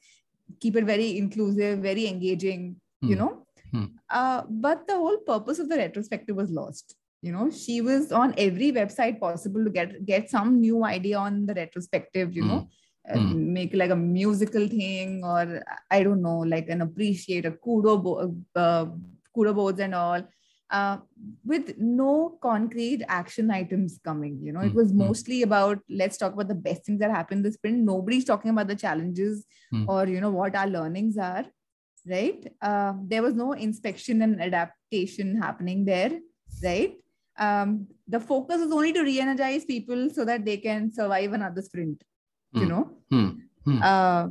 keep 0.60 0.76
it 0.76 0.84
very 0.84 1.18
inclusive, 1.18 1.80
very 1.80 2.06
engaging, 2.06 2.76
mm. 3.04 3.08
you 3.08 3.16
hmm. 3.16 3.20
know. 3.20 3.46
Mm. 3.74 3.90
Uh, 4.08 4.42
but 4.48 4.86
the 4.88 4.94
whole 4.94 5.18
purpose 5.18 5.58
of 5.58 5.68
the 5.68 5.76
retrospective 5.76 6.34
was 6.34 6.50
lost. 6.50 6.96
You 7.22 7.32
know, 7.32 7.50
she 7.50 7.80
was 7.80 8.12
on 8.12 8.34
every 8.38 8.72
website 8.72 9.20
possible 9.20 9.62
to 9.64 9.70
get 9.70 10.06
get 10.06 10.30
some 10.30 10.60
new 10.60 10.84
idea 10.84 11.18
on 11.18 11.46
the 11.46 11.54
retrospective. 11.54 12.34
You 12.34 12.44
mm. 12.44 12.48
know, 12.48 12.68
hmm. 13.08 13.52
make 13.52 13.74
like 13.74 13.90
a 13.90 13.96
musical 13.96 14.66
thing 14.66 15.22
or 15.24 15.62
I 15.90 16.02
don't 16.02 16.22
know, 16.22 16.38
like 16.38 16.68
an 16.68 16.80
appreciate 16.80 17.44
a 17.44 17.52
kudo 17.52 18.02
bo- 18.02 18.34
uh, 18.56 18.86
kudo 19.36 19.54
boards 19.54 19.80
and 19.80 19.94
all. 19.94 20.22
Uh, 20.70 20.98
with 21.44 21.76
no 21.78 22.38
concrete 22.40 23.02
action 23.08 23.50
items 23.50 23.98
coming. 24.04 24.38
You 24.42 24.52
know, 24.52 24.60
mm. 24.60 24.68
it 24.68 24.74
was 24.74 24.92
mostly 24.92 25.42
about 25.42 25.78
let's 25.88 26.16
talk 26.16 26.32
about 26.32 26.48
the 26.48 26.54
best 26.54 26.84
things 26.84 27.00
that 27.00 27.10
happened 27.10 27.44
this 27.44 27.54
sprint. 27.54 27.78
Nobody's 27.78 28.24
talking 28.24 28.50
about 28.50 28.68
the 28.68 28.76
challenges 28.76 29.44
mm. 29.72 29.86
or 29.88 30.06
you 30.06 30.20
know 30.20 30.30
what 30.30 30.54
our 30.54 30.66
learnings 30.66 31.18
are, 31.18 31.44
right? 32.08 32.52
Uh, 32.62 32.94
there 33.02 33.22
was 33.22 33.34
no 33.34 33.52
inspection 33.52 34.22
and 34.22 34.40
adaptation 34.40 35.36
happening 35.40 35.84
there, 35.84 36.18
right? 36.62 36.96
Um, 37.38 37.86
the 38.06 38.20
focus 38.20 38.60
is 38.60 38.72
only 38.72 38.92
to 38.92 39.02
re-energize 39.02 39.64
people 39.64 40.10
so 40.10 40.24
that 40.24 40.44
they 40.44 40.58
can 40.58 40.92
survive 40.92 41.32
another 41.32 41.62
sprint. 41.62 42.02
Mm. 42.54 42.60
You 42.60 42.66
know. 42.66 42.90
Uh, 43.82 44.28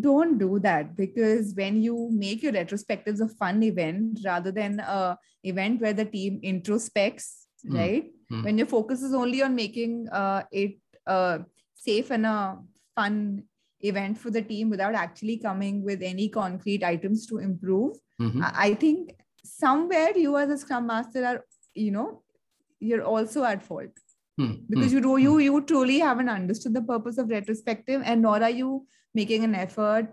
don't 0.00 0.38
do 0.38 0.58
that 0.58 0.96
because 0.96 1.54
when 1.54 1.82
you 1.82 2.08
make 2.12 2.42
your 2.42 2.52
retrospectives 2.52 3.20
a 3.20 3.28
fun 3.28 3.62
event 3.62 4.18
rather 4.24 4.50
than 4.50 4.80
a 4.80 5.18
event 5.44 5.80
where 5.80 5.92
the 5.92 6.04
team 6.04 6.40
introspects 6.42 7.44
mm. 7.66 7.76
right 7.76 8.10
mm. 8.32 8.42
when 8.42 8.56
your 8.56 8.66
focus 8.66 9.02
is 9.02 9.12
only 9.12 9.42
on 9.42 9.54
making 9.54 10.08
uh, 10.10 10.42
it 10.50 10.76
a 11.06 11.40
safe 11.74 12.10
and 12.10 12.24
a 12.24 12.58
fun 12.94 13.42
event 13.80 14.16
for 14.16 14.30
the 14.30 14.40
team 14.40 14.70
without 14.70 14.94
actually 14.94 15.36
coming 15.36 15.82
with 15.84 16.00
any 16.02 16.28
concrete 16.28 16.84
items 16.84 17.26
to 17.26 17.38
improve 17.38 17.96
mm-hmm. 18.20 18.42
I-, 18.42 18.52
I 18.54 18.74
think 18.74 19.14
somewhere 19.44 20.16
you 20.16 20.36
as 20.38 20.50
a 20.50 20.58
scrum 20.58 20.86
master 20.86 21.24
are 21.26 21.44
you 21.74 21.90
know 21.90 22.22
you're 22.80 23.04
also 23.04 23.44
at 23.44 23.62
fault 23.62 23.90
Hmm. 24.38 24.52
because 24.68 24.90
hmm. 24.90 24.96
you 24.96 25.02
do 25.02 25.16
you 25.18 25.38
you 25.38 25.60
truly 25.62 25.98
haven't 25.98 26.30
understood 26.30 26.72
the 26.72 26.80
purpose 26.80 27.18
of 27.18 27.28
retrospective 27.28 28.00
and 28.02 28.22
nor 28.22 28.42
are 28.42 28.50
you 28.50 28.86
making 29.14 29.44
an 29.44 29.54
effort 29.54 30.06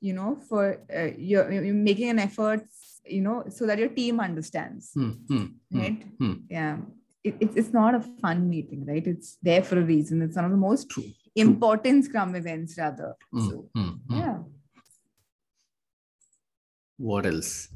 you 0.00 0.14
know 0.14 0.38
for 0.48 0.80
uh, 0.94 1.10
you're, 1.18 1.52
you're, 1.52 1.74
making 1.74 2.08
an 2.08 2.18
effort 2.18 2.62
you 3.04 3.20
know 3.20 3.44
so 3.48 3.66
that 3.66 3.78
your 3.78 3.88
team 3.88 4.20
understands. 4.20 4.90
Hmm. 4.94 5.10
hmm. 5.28 5.46
Right? 5.70 6.06
Yeah. 6.48 6.78
It, 7.22 7.36
it's 7.40 7.72
not 7.72 7.94
a 7.94 8.00
fun 8.00 8.48
meeting 8.48 8.86
right? 8.86 9.06
It's 9.06 9.36
there 9.42 9.62
for 9.62 9.78
a 9.78 9.82
reason. 9.82 10.22
It's 10.22 10.36
one 10.36 10.44
of 10.44 10.50
the 10.50 10.56
most 10.56 10.88
True. 10.88 11.04
important 11.34 12.04
scrum 12.04 12.34
events 12.34 12.78
rather. 12.78 13.14
So 13.34 13.68
yeah. 14.10 14.38
What 16.96 17.26
else? 17.26 17.68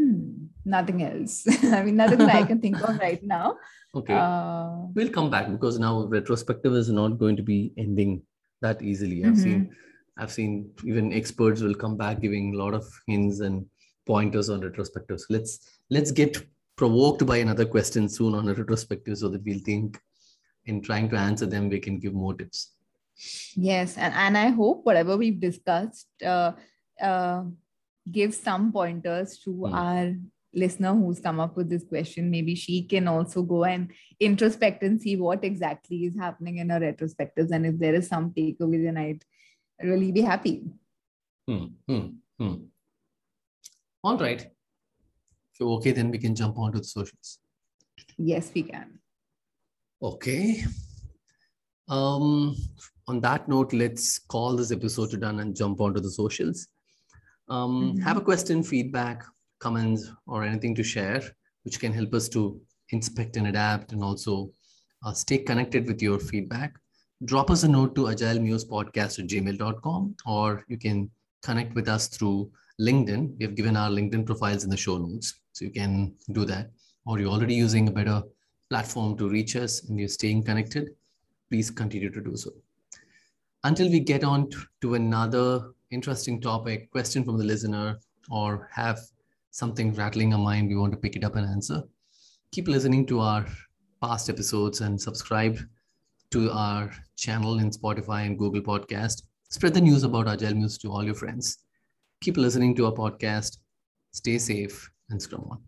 Hmm, 0.00 0.46
nothing 0.64 1.02
else. 1.02 1.44
I 1.64 1.82
mean, 1.82 1.96
nothing 1.96 2.18
that 2.18 2.34
I 2.34 2.44
can 2.44 2.60
think 2.60 2.80
of 2.80 2.98
right 2.98 3.22
now. 3.22 3.56
Okay. 3.94 4.14
Uh, 4.14 4.86
we'll 4.94 5.10
come 5.10 5.30
back 5.30 5.50
because 5.50 5.78
now 5.78 6.04
retrospective 6.04 6.74
is 6.74 6.90
not 6.90 7.18
going 7.18 7.36
to 7.36 7.42
be 7.42 7.72
ending 7.76 8.22
that 8.60 8.82
easily. 8.82 9.24
I've 9.24 9.32
mm-hmm. 9.32 9.42
seen 9.42 9.76
I've 10.18 10.32
seen 10.32 10.70
even 10.84 11.12
experts 11.12 11.60
will 11.60 11.74
come 11.74 11.96
back 11.96 12.20
giving 12.20 12.54
a 12.54 12.58
lot 12.58 12.74
of 12.74 12.84
hints 13.06 13.40
and 13.40 13.64
pointers 14.06 14.50
on 14.50 14.60
retrospectives. 14.60 15.22
Let's 15.30 15.80
let's 15.90 16.10
get 16.10 16.44
provoked 16.76 17.24
by 17.26 17.38
another 17.38 17.64
question 17.64 18.08
soon 18.08 18.34
on 18.34 18.48
a 18.48 18.54
retrospective 18.54 19.18
so 19.18 19.28
that 19.28 19.44
we'll 19.44 19.60
think 19.60 19.98
in 20.66 20.82
trying 20.82 21.08
to 21.10 21.16
answer 21.16 21.46
them 21.46 21.68
we 21.68 21.80
can 21.80 21.98
give 21.98 22.14
more 22.14 22.34
tips. 22.34 22.74
Yes, 23.56 23.96
and, 23.96 24.14
and 24.14 24.38
I 24.38 24.48
hope 24.50 24.84
whatever 24.84 25.16
we've 25.16 25.40
discussed 25.40 26.06
uh, 26.24 26.52
uh, 27.00 27.44
give 28.10 28.34
some 28.34 28.72
pointers 28.72 29.38
to 29.38 29.50
mm. 29.50 29.74
our 29.74 30.14
listener 30.54 30.94
who's 30.94 31.20
come 31.20 31.40
up 31.40 31.56
with 31.56 31.68
this 31.68 31.84
question 31.84 32.30
maybe 32.30 32.54
she 32.54 32.82
can 32.82 33.06
also 33.06 33.42
go 33.42 33.64
and 33.64 33.92
introspect 34.18 34.82
and 34.82 35.00
see 35.00 35.14
what 35.16 35.44
exactly 35.44 36.04
is 36.04 36.16
happening 36.16 36.58
in 36.58 36.70
her 36.70 36.80
retrospectives 36.80 37.50
and 37.50 37.66
if 37.66 37.78
there 37.78 37.94
is 37.94 38.08
some 38.08 38.30
takeaway 38.30 38.82
then 38.82 38.96
i'd 38.96 39.24
really 39.82 40.12
be 40.12 40.20
happy. 40.20 40.64
Hmm, 41.46 41.66
hmm, 41.86 42.06
hmm. 42.38 42.54
all 44.02 44.18
right. 44.18 44.46
So 45.54 45.72
okay 45.74 45.92
then 45.92 46.10
we 46.10 46.18
can 46.18 46.34
jump 46.34 46.58
on 46.58 46.72
to 46.72 46.78
the 46.78 46.84
socials. 46.84 47.38
Yes 48.16 48.50
we 48.54 48.62
can. 48.62 48.98
Okay. 50.02 50.64
Um 51.88 52.54
on 53.06 53.20
that 53.20 53.48
note 53.48 53.72
let's 53.72 54.18
call 54.18 54.56
this 54.56 54.70
episode 54.70 55.18
done 55.20 55.40
and 55.40 55.56
jump 55.56 55.80
onto 55.80 56.00
the 56.00 56.10
socials. 56.10 56.68
Um, 57.48 57.94
mm-hmm. 57.94 58.02
have 58.02 58.18
a 58.18 58.20
question, 58.20 58.62
feedback, 58.62 59.24
comments, 59.58 60.10
or 60.26 60.44
anything 60.44 60.74
to 60.74 60.82
share, 60.82 61.22
which 61.64 61.80
can 61.80 61.92
help 61.92 62.14
us 62.14 62.28
to 62.30 62.60
inspect 62.90 63.36
and 63.36 63.48
adapt 63.48 63.92
and 63.92 64.02
also 64.02 64.50
uh, 65.04 65.12
stay 65.12 65.38
connected 65.38 65.86
with 65.86 66.02
your 66.02 66.18
feedback, 66.18 66.74
drop 67.24 67.50
us 67.50 67.62
a 67.62 67.68
note 67.68 67.94
to 67.94 68.02
agilemusepodcast 68.02 69.18
at 69.18 69.26
gmail.com 69.26 70.14
or 70.26 70.64
you 70.68 70.78
can 70.78 71.10
connect 71.42 71.74
with 71.74 71.88
us 71.88 72.08
through 72.08 72.50
LinkedIn. 72.80 73.36
We 73.38 73.44
have 73.44 73.54
given 73.54 73.76
our 73.76 73.90
LinkedIn 73.90 74.26
profiles 74.26 74.64
in 74.64 74.70
the 74.70 74.76
show 74.76 74.98
notes, 74.98 75.40
so 75.52 75.64
you 75.64 75.70
can 75.70 76.14
do 76.32 76.44
that. 76.44 76.70
Or 77.06 77.18
you're 77.18 77.30
already 77.30 77.54
using 77.54 77.88
a 77.88 77.92
better 77.92 78.22
platform 78.70 79.16
to 79.16 79.28
reach 79.28 79.56
us 79.56 79.84
and 79.88 79.98
you're 79.98 80.08
staying 80.08 80.44
connected, 80.44 80.90
please 81.50 81.70
continue 81.70 82.10
to 82.10 82.20
do 82.20 82.36
so. 82.36 82.50
Until 83.64 83.90
we 83.90 84.00
get 84.00 84.24
on 84.24 84.50
to 84.82 84.94
another 84.94 85.72
interesting 85.90 86.40
topic, 86.40 86.90
question 86.90 87.24
from 87.24 87.38
the 87.38 87.44
listener, 87.44 87.98
or 88.30 88.68
have 88.72 89.00
something 89.50 89.94
rattling 89.94 90.32
our 90.32 90.38
mind, 90.38 90.68
we 90.68 90.76
want 90.76 90.92
to 90.92 90.98
pick 90.98 91.16
it 91.16 91.24
up 91.24 91.36
and 91.36 91.46
answer, 91.46 91.82
keep 92.52 92.68
listening 92.68 93.06
to 93.06 93.20
our 93.20 93.46
past 94.02 94.28
episodes 94.30 94.80
and 94.80 95.00
subscribe 95.00 95.58
to 96.30 96.50
our 96.50 96.90
channel 97.16 97.58
in 97.58 97.70
Spotify 97.70 98.26
and 98.26 98.38
Google 98.38 98.60
Podcast. 98.60 99.22
Spread 99.50 99.74
the 99.74 99.80
news 99.80 100.04
about 100.04 100.28
Agile 100.28 100.54
Muse 100.54 100.78
to 100.78 100.90
all 100.90 101.04
your 101.04 101.14
friends. 101.14 101.58
Keep 102.20 102.36
listening 102.36 102.74
to 102.76 102.86
our 102.86 102.92
podcast. 102.92 103.58
Stay 104.12 104.38
safe 104.38 104.90
and 105.10 105.20
scrum 105.20 105.46
on. 105.50 105.67